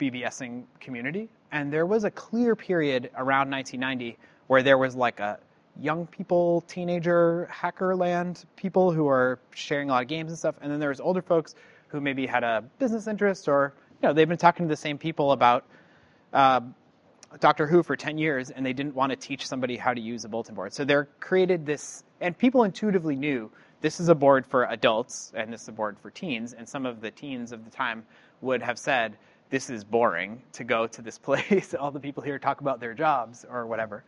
[0.00, 5.38] BBSing community, and there was a clear period around 1990 where there was like a
[5.80, 10.54] young people, teenager, hacker land people who are sharing a lot of games and stuff,
[10.60, 11.54] and then there was older folks
[11.88, 13.72] who maybe had a business interest or
[14.02, 15.64] you know they've been talking to the same people about
[16.32, 16.60] uh,
[17.40, 20.24] Doctor Who for 10 years and they didn't want to teach somebody how to use
[20.24, 20.72] a bulletin board.
[20.72, 23.50] So they're created this, and people intuitively knew
[23.80, 26.54] this is a board for adults and this is a board for teens.
[26.54, 28.04] And some of the teens of the time
[28.40, 29.16] would have said,
[29.50, 31.74] this is boring to go to this place.
[31.74, 34.04] All the people here talk about their jobs or whatever.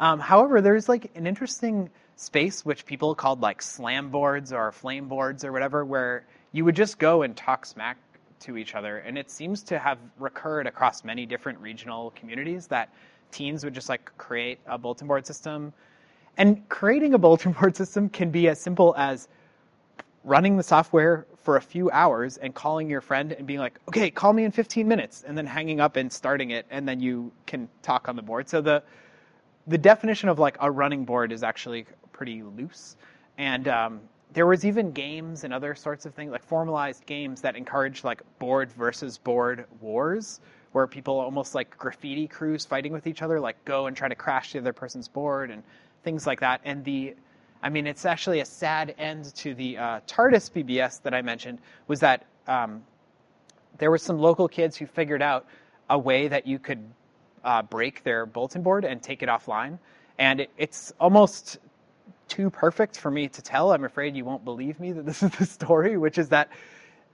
[0.00, 5.08] Um, however, there's like an interesting space which people called like slam boards or flame
[5.08, 7.98] boards or whatever, where you would just go and talk smack
[8.40, 8.98] to each other.
[8.98, 12.92] And it seems to have recurred across many different regional communities that
[13.30, 15.72] teens would just like create a bulletin board system.
[16.38, 19.28] And creating a bulletin board system can be as simple as
[20.24, 24.10] running the software for a few hours and calling your friend and being like, okay,
[24.10, 27.32] call me in 15 minutes, and then hanging up and starting it, and then you
[27.46, 28.48] can talk on the board.
[28.48, 28.82] So the
[29.70, 32.96] the definition of like a running board is actually pretty loose.
[33.38, 34.00] And um,
[34.32, 38.20] there was even games and other sorts of things like formalized games that encouraged like
[38.40, 40.40] board versus board wars
[40.72, 44.14] where people almost like graffiti crews fighting with each other like go and try to
[44.14, 45.62] crash the other person's board and
[46.04, 47.14] things like that and the
[47.62, 51.58] i mean it's actually a sad end to the uh, tardis bbs that i mentioned
[51.88, 52.82] was that um,
[53.78, 55.44] there were some local kids who figured out
[55.88, 56.84] a way that you could
[57.44, 59.78] uh, break their bulletin board and take it offline
[60.20, 61.58] and it, it's almost
[62.28, 63.72] too perfect for me to tell.
[63.72, 66.50] I'm afraid you won't believe me that this is the story, which is that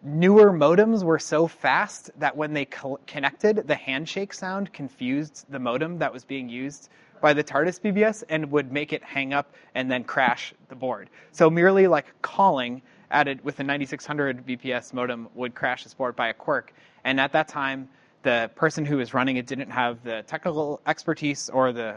[0.03, 5.59] newer modems were so fast that when they co- connected, the handshake sound confused the
[5.59, 6.91] modem that was being used
[7.23, 11.09] by the TARDIS BBS and would make it hang up and then crash the board.
[11.33, 16.29] So merely like calling added with a 9600 BPS modem would crash this board by
[16.29, 16.75] a quirk.
[17.05, 17.89] And at that time,
[18.27, 21.95] the person who was running it didn't have the technical expertise or the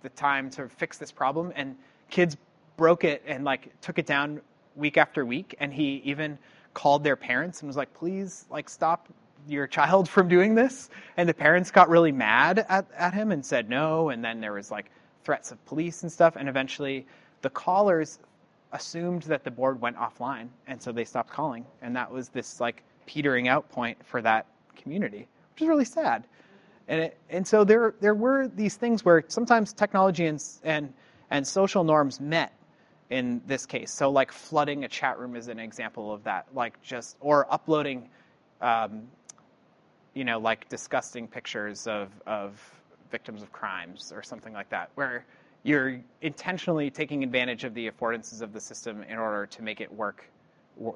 [0.00, 1.52] the time to fix this problem.
[1.54, 1.76] And
[2.08, 2.34] kids
[2.78, 4.40] broke it and like took it down
[4.74, 5.54] week after week.
[5.60, 6.38] And he even
[6.72, 9.06] called their parents and was like please like stop
[9.46, 10.88] your child from doing this.
[11.18, 14.08] And the parents got really mad at, at him and said no.
[14.08, 14.90] And then there was like
[15.24, 16.36] threats of police and stuff.
[16.36, 17.06] And eventually
[17.42, 18.18] the callers
[18.72, 20.48] assumed that the board went offline.
[20.66, 21.66] And so they stopped calling.
[21.82, 26.24] And that was this like petering out point for that community which is really sad
[26.88, 30.92] and it, and so there there were these things where sometimes technology and and
[31.30, 32.52] and social norms met
[33.10, 33.90] in this case.
[33.90, 36.46] So like flooding a chat room is an example of that.
[36.54, 38.08] Like just or uploading,
[38.60, 39.02] um,
[40.14, 42.60] you know, like disgusting pictures of of
[43.10, 45.24] victims of crimes or something like that, where
[45.64, 49.92] you're intentionally taking advantage of the affordances of the system in order to make it
[49.92, 50.30] work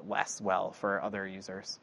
[0.07, 1.79] less well for other users.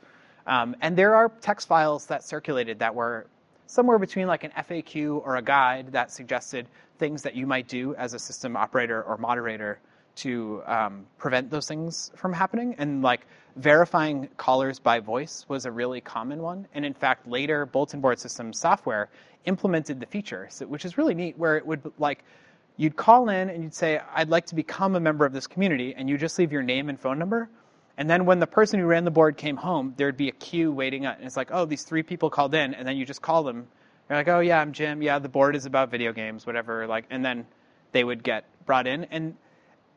[0.49, 3.27] Um, and there are text files that circulated that were
[3.67, 6.67] somewhere between like an FAQ or a guide that suggested
[6.99, 9.79] things that you might do as a system operator or moderator
[10.17, 12.75] to um, prevent those things from happening.
[12.79, 13.27] And like
[13.57, 16.67] verifying callers by voice was a really common one.
[16.75, 19.11] And in fact, later bulletin board system software
[19.45, 22.25] implemented the feature, which is really neat, where it would like
[22.79, 25.95] you'd call in and you'd say, "I'd like to become a member of this community,"
[25.95, 27.49] and you just leave your name and phone number.
[27.99, 30.73] And then when the person who ran the board came home, there'd be a queue
[30.73, 33.21] waiting up, and it's like, "Oh, these three people called in," and then you just
[33.21, 33.67] call them.
[34.09, 35.03] You're like, "Oh yeah, I'm Jim.
[35.03, 37.47] Yeah, the board is about video games, whatever." Like, and then
[37.93, 39.35] they would get brought in and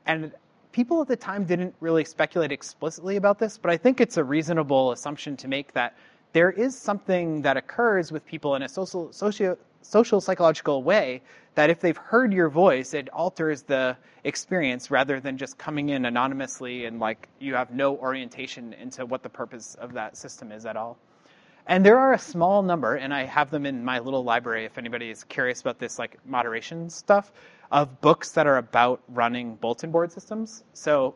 [0.06, 0.34] and
[0.72, 4.24] people at the time didn't really speculate explicitly about this, but I think it's a
[4.24, 5.96] reasonable assumption to make that
[6.34, 11.22] there is something that occurs with people in a social, socio, social psychological way
[11.56, 16.06] that if they've heard your voice, it alters the experience rather than just coming in
[16.06, 20.66] anonymously and like you have no orientation into what the purpose of that system is
[20.66, 20.98] at all.
[21.68, 24.78] And there are a small number, and I have them in my little library if
[24.78, 27.32] anybody is curious about this like moderation stuff
[27.72, 30.64] of books that are about running bulletin board systems.
[30.74, 31.16] So,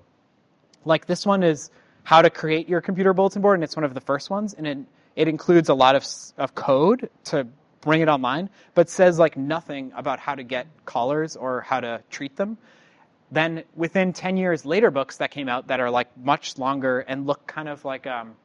[0.85, 1.71] like this one is
[2.03, 4.67] how to create your computer bulletin board, and it's one of the first ones, and
[4.67, 4.77] it,
[5.15, 6.05] it includes a lot of,
[6.37, 7.47] of code to
[7.85, 12.01] bring it online, but says like nothing about how to get callers or how to
[12.09, 12.57] treat them.
[13.31, 17.25] Then within 10 years later books that came out that are like much longer and
[17.25, 18.35] look kind of like um,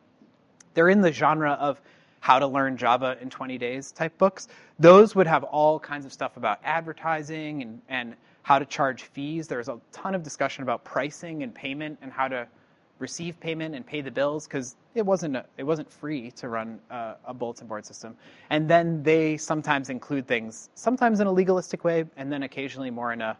[0.74, 1.80] they're in the genre of
[2.20, 4.46] how to learn Java in 20 days type books.
[4.78, 9.48] Those would have all kinds of stuff about advertising and, and how to charge fees.
[9.48, 12.46] There's a ton of discussion about pricing and payment and how to
[13.00, 16.78] receive payment and pay the bills because it wasn't a, it wasn't free to run
[16.90, 18.16] a, a, bulletin board system.
[18.50, 23.12] And then they sometimes include things, sometimes in a legalistic way, and then occasionally more
[23.12, 23.36] in a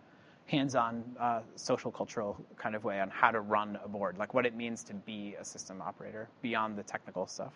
[0.47, 4.45] hands-on uh, social cultural kind of way on how to run a board, like what
[4.45, 7.53] it means to be a system operator beyond the technical stuff.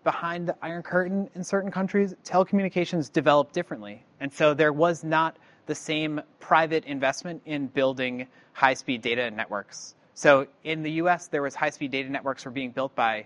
[0.04, 4.04] behind the Iron Curtain in certain countries, telecommunications developed differently.
[4.20, 9.94] And so there was not the same private investment in building high speed data networks.
[10.12, 13.24] So in the US, there was high speed data networks were being built by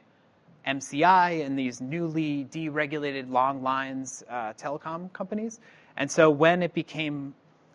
[0.64, 5.58] MCI and these newly deregulated long lines uh, telecom companies.
[5.96, 7.34] And so when it became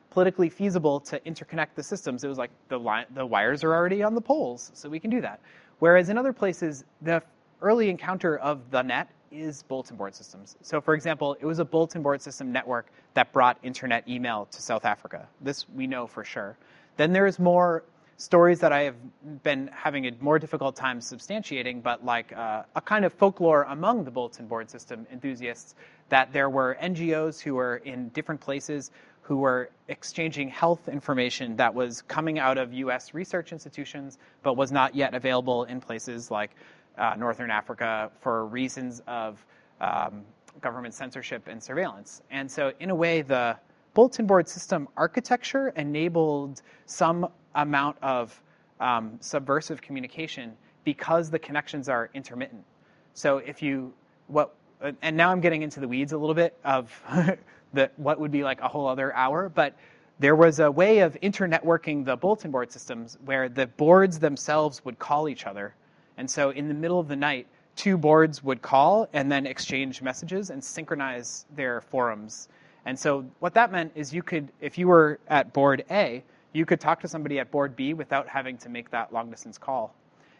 [0.09, 4.03] politically feasible to interconnect the systems, it was like the, line, the wires are already
[4.03, 5.39] on the poles, so we can do that.
[5.79, 7.21] Whereas in other places, the
[7.61, 10.57] early encounter of the net is bulletin board systems.
[10.61, 14.61] So, for example, it was a bulletin board system network that brought internet email to
[14.61, 15.27] South Africa.
[15.41, 16.57] This we know for sure.
[16.97, 17.83] Then there's more
[18.17, 18.95] stories that I have
[19.43, 24.03] been having a more difficult time substantiating, but like uh, a kind of folklore among
[24.03, 25.75] the bulletin board system enthusiasts
[26.09, 28.91] that there were NGOs who were in different places
[29.29, 34.71] who were exchanging health information that was coming out of US research institutions but was
[34.71, 36.55] not yet available in places like
[36.97, 39.45] uh, Northern Africa for reasons of
[39.81, 40.23] um,
[40.61, 42.23] government censorship and surveillance.
[42.31, 43.55] And so, in a way, the
[43.93, 48.41] bulletin board system architecture enabled some amount of
[48.79, 52.65] um, subversive communication because the connections are intermittent.
[53.13, 53.93] So, if you
[54.25, 54.55] what
[55.01, 56.99] and now I'm getting into the weeds a little bit of
[57.73, 59.75] the what would be like a whole other hour, but
[60.19, 64.99] there was a way of internetworking the bulletin board systems where the boards themselves would
[64.99, 65.73] call each other.
[66.17, 70.01] And so in the middle of the night, two boards would call and then exchange
[70.01, 72.49] messages and synchronize their forums.
[72.85, 76.65] And so what that meant is you could, if you were at board A, you
[76.65, 79.93] could talk to somebody at board B without having to make that long distance call.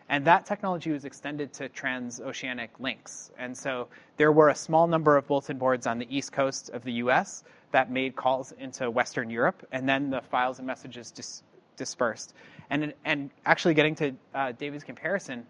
[0.09, 3.31] And that technology was extended to transoceanic links.
[3.37, 3.87] And so
[4.17, 7.43] there were a small number of bulletin boards on the east coast of the US
[7.71, 11.43] that made calls into Western Europe, and then the files and messages dis-
[11.77, 12.33] dispersed.
[12.71, 15.45] And, and actually, getting to uh, David's comparison,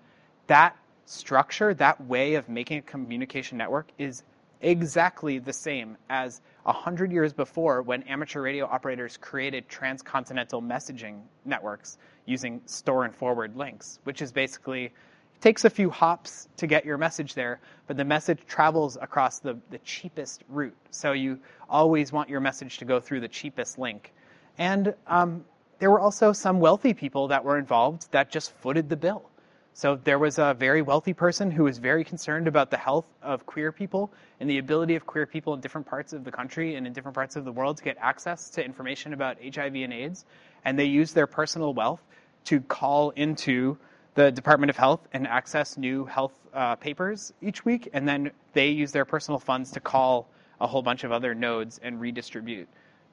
[0.47, 0.75] that
[1.05, 4.23] structure, that way of making a communication network is
[4.61, 11.97] exactly the same as 100 years before when amateur radio operators created transcontinental messaging networks
[12.29, 14.93] using store and forward links, which is basically
[15.41, 19.57] takes a few hops to get your message there, but the message travels across the,
[19.69, 20.75] the cheapest route.
[20.91, 21.39] So you
[21.69, 24.13] always want your message to go through the cheapest link.
[24.57, 25.45] And um,
[25.79, 29.29] there were also some wealthy people that were involved that just footed the bill.
[29.73, 33.45] So there was a very wealthy person who was very concerned about the health of
[33.45, 34.11] queer people
[34.41, 37.15] and the ability of queer people in different parts of the country and in different
[37.15, 40.25] parts of the world to get access to information about HIV and AIDS.
[40.65, 42.01] And they used their personal wealth
[42.45, 43.77] to call into
[44.15, 47.89] the Department of Health and access new health uh, papers each week.
[47.93, 50.27] And then they use their personal funds to call
[50.59, 52.67] a whole bunch of other nodes and redistribute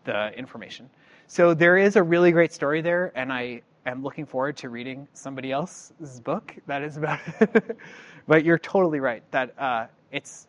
[0.05, 0.89] the information.
[1.27, 5.07] So there is a really great story there, and I am looking forward to reading
[5.12, 7.77] somebody else's book that is about it.
[8.27, 10.48] but you're totally right that uh, it's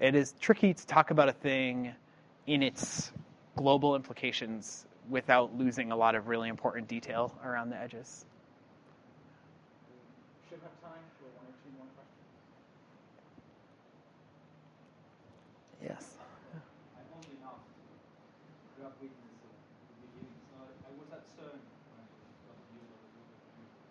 [0.00, 1.92] it is tricky to talk about a thing
[2.46, 3.12] in its
[3.56, 8.24] global implications without losing a lot of really important detail around the edges.
[10.48, 12.28] Should have time for one or two more questions.
[15.82, 16.16] Yes.
[16.96, 17.58] I'm only now
[18.76, 20.36] grew up reading this uh, at the beginning.
[20.52, 22.06] So I, I was at CERN when I
[22.46, 23.82] got the news of the Google computers.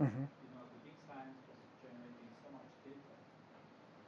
[0.00, 0.24] Mhm.
[0.24, 3.12] You know, the big science was generating so much data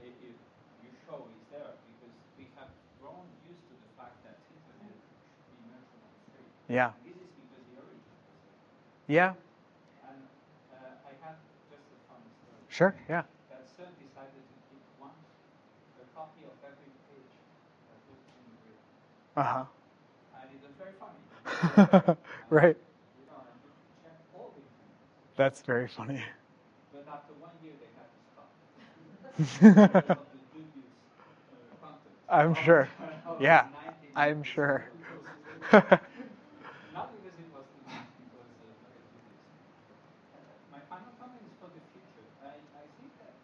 [0.03, 0.35] if you
[1.07, 2.71] show, is there because we have
[3.01, 6.75] grown used to the fact that internet should be neutral and free.
[6.75, 6.91] Yeah.
[6.91, 8.59] And this is because the origin was there.
[9.07, 9.31] Yeah.
[10.03, 10.19] And
[10.75, 11.39] uh, I have
[11.71, 12.59] just a funny story.
[12.75, 12.95] Sure.
[13.09, 13.23] Yeah.
[13.55, 15.15] That Sun decided to keep one,
[16.03, 17.33] a copy of every page
[17.87, 18.83] that was in the grid.
[19.39, 19.65] Uh huh.
[20.43, 21.23] And it was very funny.
[22.51, 22.75] right.
[22.75, 23.71] You know, and you
[24.03, 24.63] check all the.
[25.39, 26.19] That's very funny.
[26.93, 28.49] But after one year, they had to stop.
[28.75, 29.23] Because of the dubious uh, content.
[32.29, 32.89] I'm sure.
[33.39, 33.65] Yeah,
[34.15, 34.85] I'm sure.
[36.93, 38.47] Not because it was because uh,
[38.83, 39.37] very dubious.
[40.33, 40.39] Uh,
[40.71, 42.27] my final comment is for the future.
[42.43, 43.35] I, I think that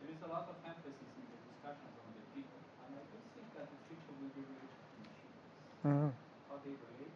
[0.00, 3.18] there is a lot of emphasis in the discussions on the people, and I do
[3.34, 5.42] think that the future will be related to machines.
[5.84, 6.12] Mhm.
[6.48, 7.14] How they relate,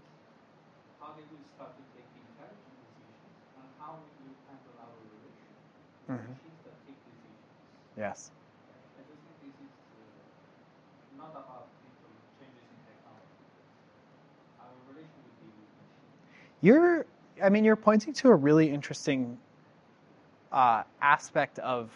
[0.98, 5.52] how they will start to take intelligent decisions, and how we will handle our relation
[6.06, 6.18] with Mhm.
[6.20, 7.50] machines that take decisions.
[8.00, 8.30] Yes.
[11.18, 11.22] I.
[16.62, 17.04] You're,
[17.42, 19.36] I mean, you're pointing to a really interesting
[20.50, 21.90] uh, aspect of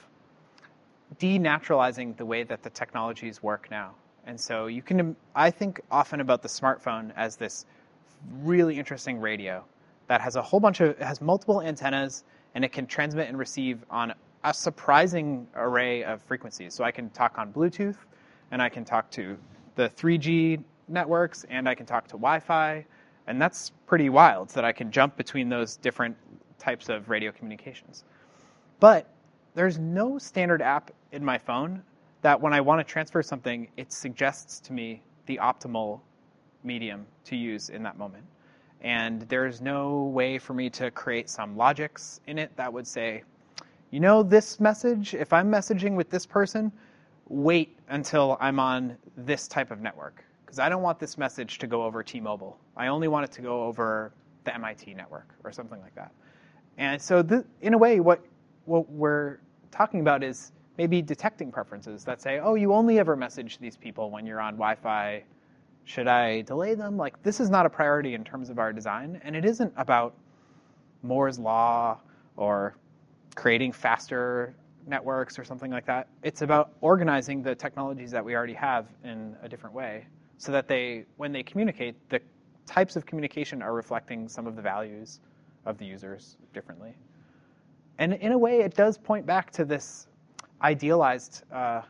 [1.19, 3.95] denaturalizing the way that the technologies work now.
[4.27, 7.65] And so you can, I think often about the smartphone as this
[8.43, 9.65] really interesting radio
[10.09, 12.25] that has a whole bunch of, has multiple antennas
[12.55, 14.13] and it can transmit and receive on
[14.45, 16.75] a surprising array of frequencies.
[16.75, 17.97] So I can talk on Bluetooth
[18.51, 19.37] and I can talk to
[19.75, 22.85] the 3G networks and I can talk to Wi Fi.
[23.27, 26.17] And that's pretty wild that I can jump between those different
[26.59, 28.05] types of radio communications.
[28.81, 29.09] But
[29.55, 31.83] there's no standard app in my phone
[32.21, 36.01] that when I want to transfer something, it suggests to me the optimal
[36.63, 38.25] medium to use in that moment.
[38.83, 43.23] And there's no way for me to create some logics in it that would say,
[43.95, 46.73] you know, this message, if I'm messaging with this person,
[47.29, 50.25] wait until I'm on this type of network.
[50.45, 52.59] Because I don't want this message to go over T Mobile.
[52.77, 54.13] I only want it to go over
[54.43, 56.11] the MIT network or something like that.
[56.77, 58.21] And so, th- in a way, what,
[58.65, 59.39] what we're
[59.71, 64.11] talking about is maybe detecting preferences that say, oh, you only ever message these people
[64.11, 65.23] when you're on Wi Fi.
[65.85, 66.97] Should I delay them?
[66.97, 69.21] Like, this is not a priority in terms of our design.
[69.23, 70.17] And it isn't about
[71.05, 72.01] Moore's Law
[72.37, 72.75] or
[73.35, 74.55] creating faster
[74.87, 76.09] networks or something like that.
[76.23, 80.07] It's about organizing the technologies that we already have in a different way
[80.37, 82.21] so that they, when they communicate, the
[82.67, 85.21] types of communication are reflecting some of the values
[85.65, 86.95] of the users differently.
[87.99, 90.09] And in a way, it does point back to this
[90.63, 91.83] idealized uh,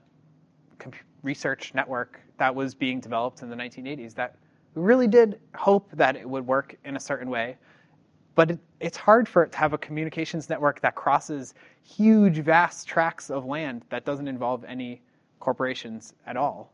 [1.22, 4.36] research network that was being developed in the 1980s that
[4.74, 7.56] we really did hope that it would work in a certain way.
[8.34, 12.88] But it, it's hard for it to have a communications network that crosses huge, vast
[12.88, 15.02] tracts of land that doesn't involve any
[15.40, 16.72] corporations at all.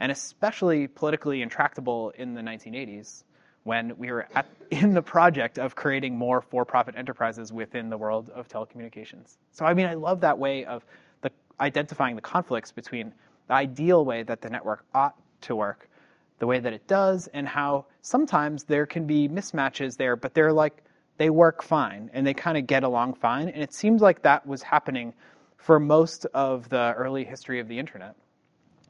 [0.00, 3.24] And especially politically intractable in the 1980s
[3.64, 7.96] when we were at, in the project of creating more for profit enterprises within the
[7.96, 9.36] world of telecommunications.
[9.52, 10.84] So, I mean, I love that way of
[11.20, 11.30] the,
[11.60, 13.12] identifying the conflicts between
[13.48, 15.88] the ideal way that the network ought to work,
[16.38, 20.52] the way that it does, and how sometimes there can be mismatches there, but they're
[20.52, 20.82] like,
[21.18, 23.48] they work fine and they kind of get along fine.
[23.48, 25.14] And it seems like that was happening
[25.56, 28.16] for most of the early history of the internet.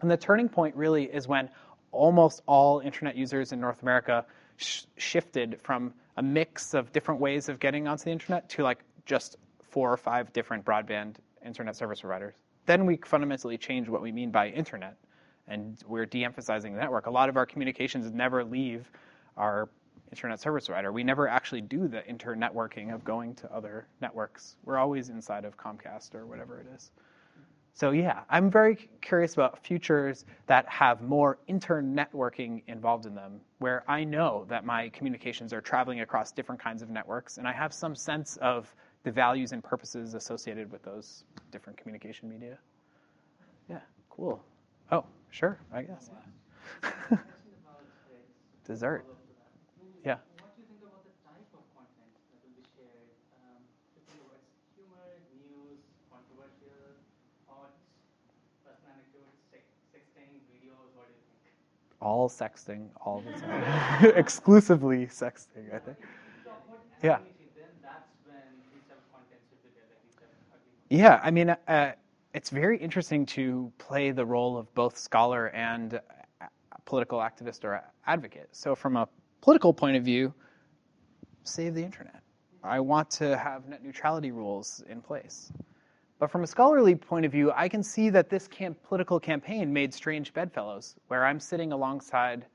[0.00, 1.50] And the turning point really is when
[1.90, 4.24] almost all internet users in North America
[4.56, 8.78] sh- shifted from a mix of different ways of getting onto the internet to like
[9.06, 12.34] just four or five different broadband internet service providers.
[12.66, 14.96] Then we fundamentally changed what we mean by internet,
[15.48, 17.06] and we're de emphasizing the network.
[17.06, 18.90] A lot of our communications never leave
[19.36, 19.68] our
[20.12, 20.92] internet service provider.
[20.92, 24.56] We never actually do the internetworking of going to other networks.
[24.64, 26.90] We're always inside of Comcast or whatever it is.
[27.74, 33.82] So yeah, I'm very curious about futures that have more internetworking involved in them, where
[33.88, 37.72] I know that my communications are traveling across different kinds of networks, and I have
[37.72, 38.74] some sense of
[39.04, 42.58] the values and purposes associated with those different communication media.
[43.70, 43.80] Yeah,
[44.10, 44.44] cool.
[44.90, 46.10] Oh, Sure, I guess.
[48.68, 49.00] Dessert.
[49.08, 49.48] follow-up to that.
[50.04, 50.20] Yeah.
[50.44, 53.08] What do you think about the type of content that will be shared?
[53.40, 54.44] Um, do you think about
[54.76, 55.08] humor,
[55.40, 55.80] news,
[56.12, 57.00] controversial,
[57.48, 57.80] arts,
[58.60, 60.92] personal anecdotes, sex, sexting, videos?
[61.00, 61.56] What do you think?
[62.02, 64.12] All sexting, all the time.
[64.16, 65.96] Exclusively sexting, I think.
[67.02, 67.18] Yeah.
[70.90, 71.92] Yeah, I mean, uh,
[72.34, 76.00] it's very interesting to play the role of both scholar and
[76.84, 78.48] political activist or advocate.
[78.52, 79.08] So, from a
[79.40, 80.34] political point of view,
[81.44, 82.20] save the internet.
[82.64, 85.52] I want to have net neutrality rules in place.
[86.22, 89.72] But from a scholarly point of view, I can see that this camp- political campaign
[89.72, 92.46] made strange bedfellows, where I'm sitting alongside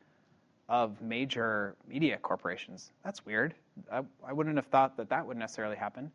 [0.69, 2.93] of major media corporations.
[3.03, 3.55] That's weird.
[3.91, 6.09] I, I wouldn't have thought that that would necessarily happen.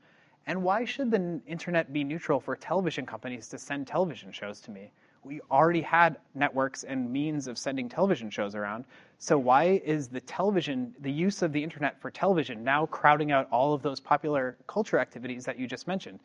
[0.47, 4.71] And why should the internet be neutral for television companies to send television shows to
[4.71, 4.91] me?
[5.23, 8.87] We already had networks and means of sending television shows around.
[9.19, 13.47] So why is the television, the use of the internet for television, now crowding out
[13.53, 16.19] all of those popular culture activities that you just mentioned,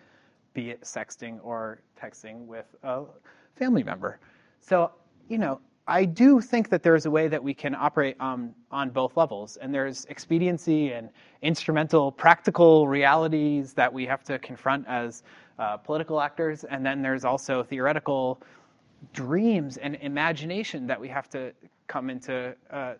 [0.57, 3.03] be it sexting or texting with a
[3.55, 4.19] family member?
[4.59, 4.91] So,
[5.29, 8.89] you know, I do think that there's a way that we can operate um, on
[8.89, 11.09] both levels, and there's expediency and
[11.43, 15.21] instrumental, practical realities that we have to confront as
[15.59, 18.41] uh, political actors, and then there's also theoretical
[19.13, 21.53] dreams and imagination that we have to
[21.85, 22.95] come into uh,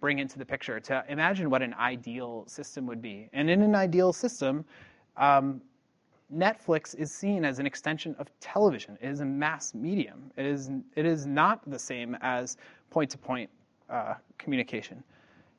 [0.00, 3.28] bring, into the picture to imagine what an ideal system would be.
[3.34, 4.64] And in an ideal system,
[5.18, 5.60] um,
[6.34, 8.98] Netflix is seen as an extension of television.
[9.00, 10.30] It is a mass medium.
[10.36, 12.56] It is, it is not the same as
[12.90, 13.50] point to point
[14.38, 15.02] communication.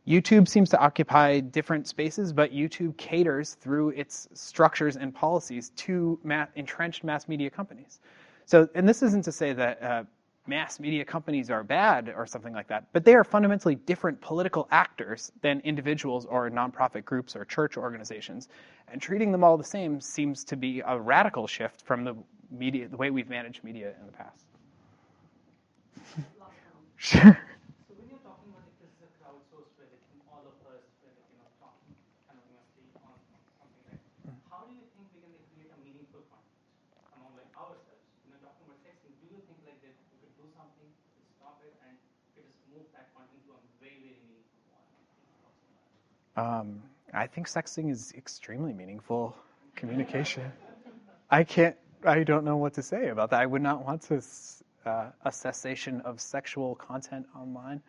[0.08, 6.18] YouTube seems to occupy different spaces, but YouTube caters through its structures and policies to
[6.24, 8.00] ma- entrenched mass media companies.
[8.46, 10.04] So, and this isn't to say that uh,
[10.48, 14.68] mass media companies are bad or something like that, but they are fundamentally different political
[14.72, 18.50] actors than individuals or nonprofit groups or church organizations.
[18.88, 22.16] And treating them all the same seems to be a radical shift from the
[22.52, 24.46] media, the way we've managed media in the past.
[26.98, 27.38] Sure.
[27.88, 30.84] So when you're talking about like this is a crowdsourced where like all of us
[31.02, 31.96] were like, you know talking
[32.30, 33.18] anonymously on
[33.58, 33.84] something
[34.26, 36.68] like how do you think we can like, create a meaningful content
[37.16, 38.04] among like ourselves?
[38.28, 41.20] You know, talking about texting, do you think like that we could do something to
[41.38, 41.96] stop it and
[42.36, 44.86] we just move that content to a very, very meaningful one?
[46.38, 46.84] Um,
[47.16, 49.36] I think sexting is extremely meaningful
[49.76, 50.52] communication.
[51.32, 51.76] I can't.
[52.04, 53.42] I don't know what to say about that.
[53.42, 54.22] I would not want to
[54.86, 57.82] uh, a cessation of sexual content online.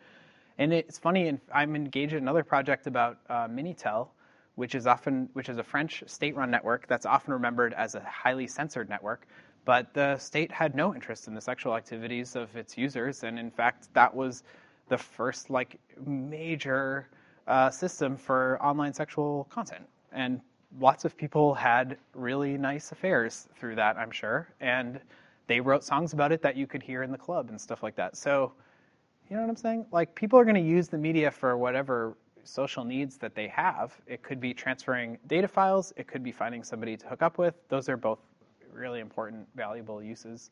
[0.57, 1.27] And it's funny.
[1.27, 4.07] And I'm engaged in another project about uh, Minitel,
[4.55, 8.47] which is often which is a French state-run network that's often remembered as a highly
[8.47, 9.27] censored network.
[9.63, 13.51] But the state had no interest in the sexual activities of its users, and in
[13.51, 14.43] fact, that was
[14.87, 17.07] the first like major
[17.49, 19.85] uh, system for online sexual content.
[20.11, 20.39] And
[20.79, 24.47] lots of people had really nice affairs through that, I'm sure.
[24.61, 24.99] And
[25.47, 27.95] they wrote songs about it that you could hear in the club and stuff like
[27.95, 28.15] that.
[28.15, 28.53] So,
[29.29, 29.85] you know what I'm saying?
[29.91, 33.99] Like, people are going to use the media for whatever social needs that they have.
[34.07, 37.55] It could be transferring data files, it could be finding somebody to hook up with.
[37.67, 38.19] Those are both
[38.71, 40.51] really important, valuable uses.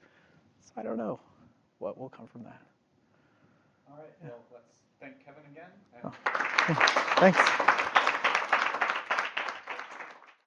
[0.65, 1.19] So, I don't know
[1.77, 2.59] what will come from that.
[3.89, 4.09] All right.
[4.23, 5.71] Well, let's thank Kevin again.
[6.03, 6.11] Oh,
[7.19, 7.39] Thanks.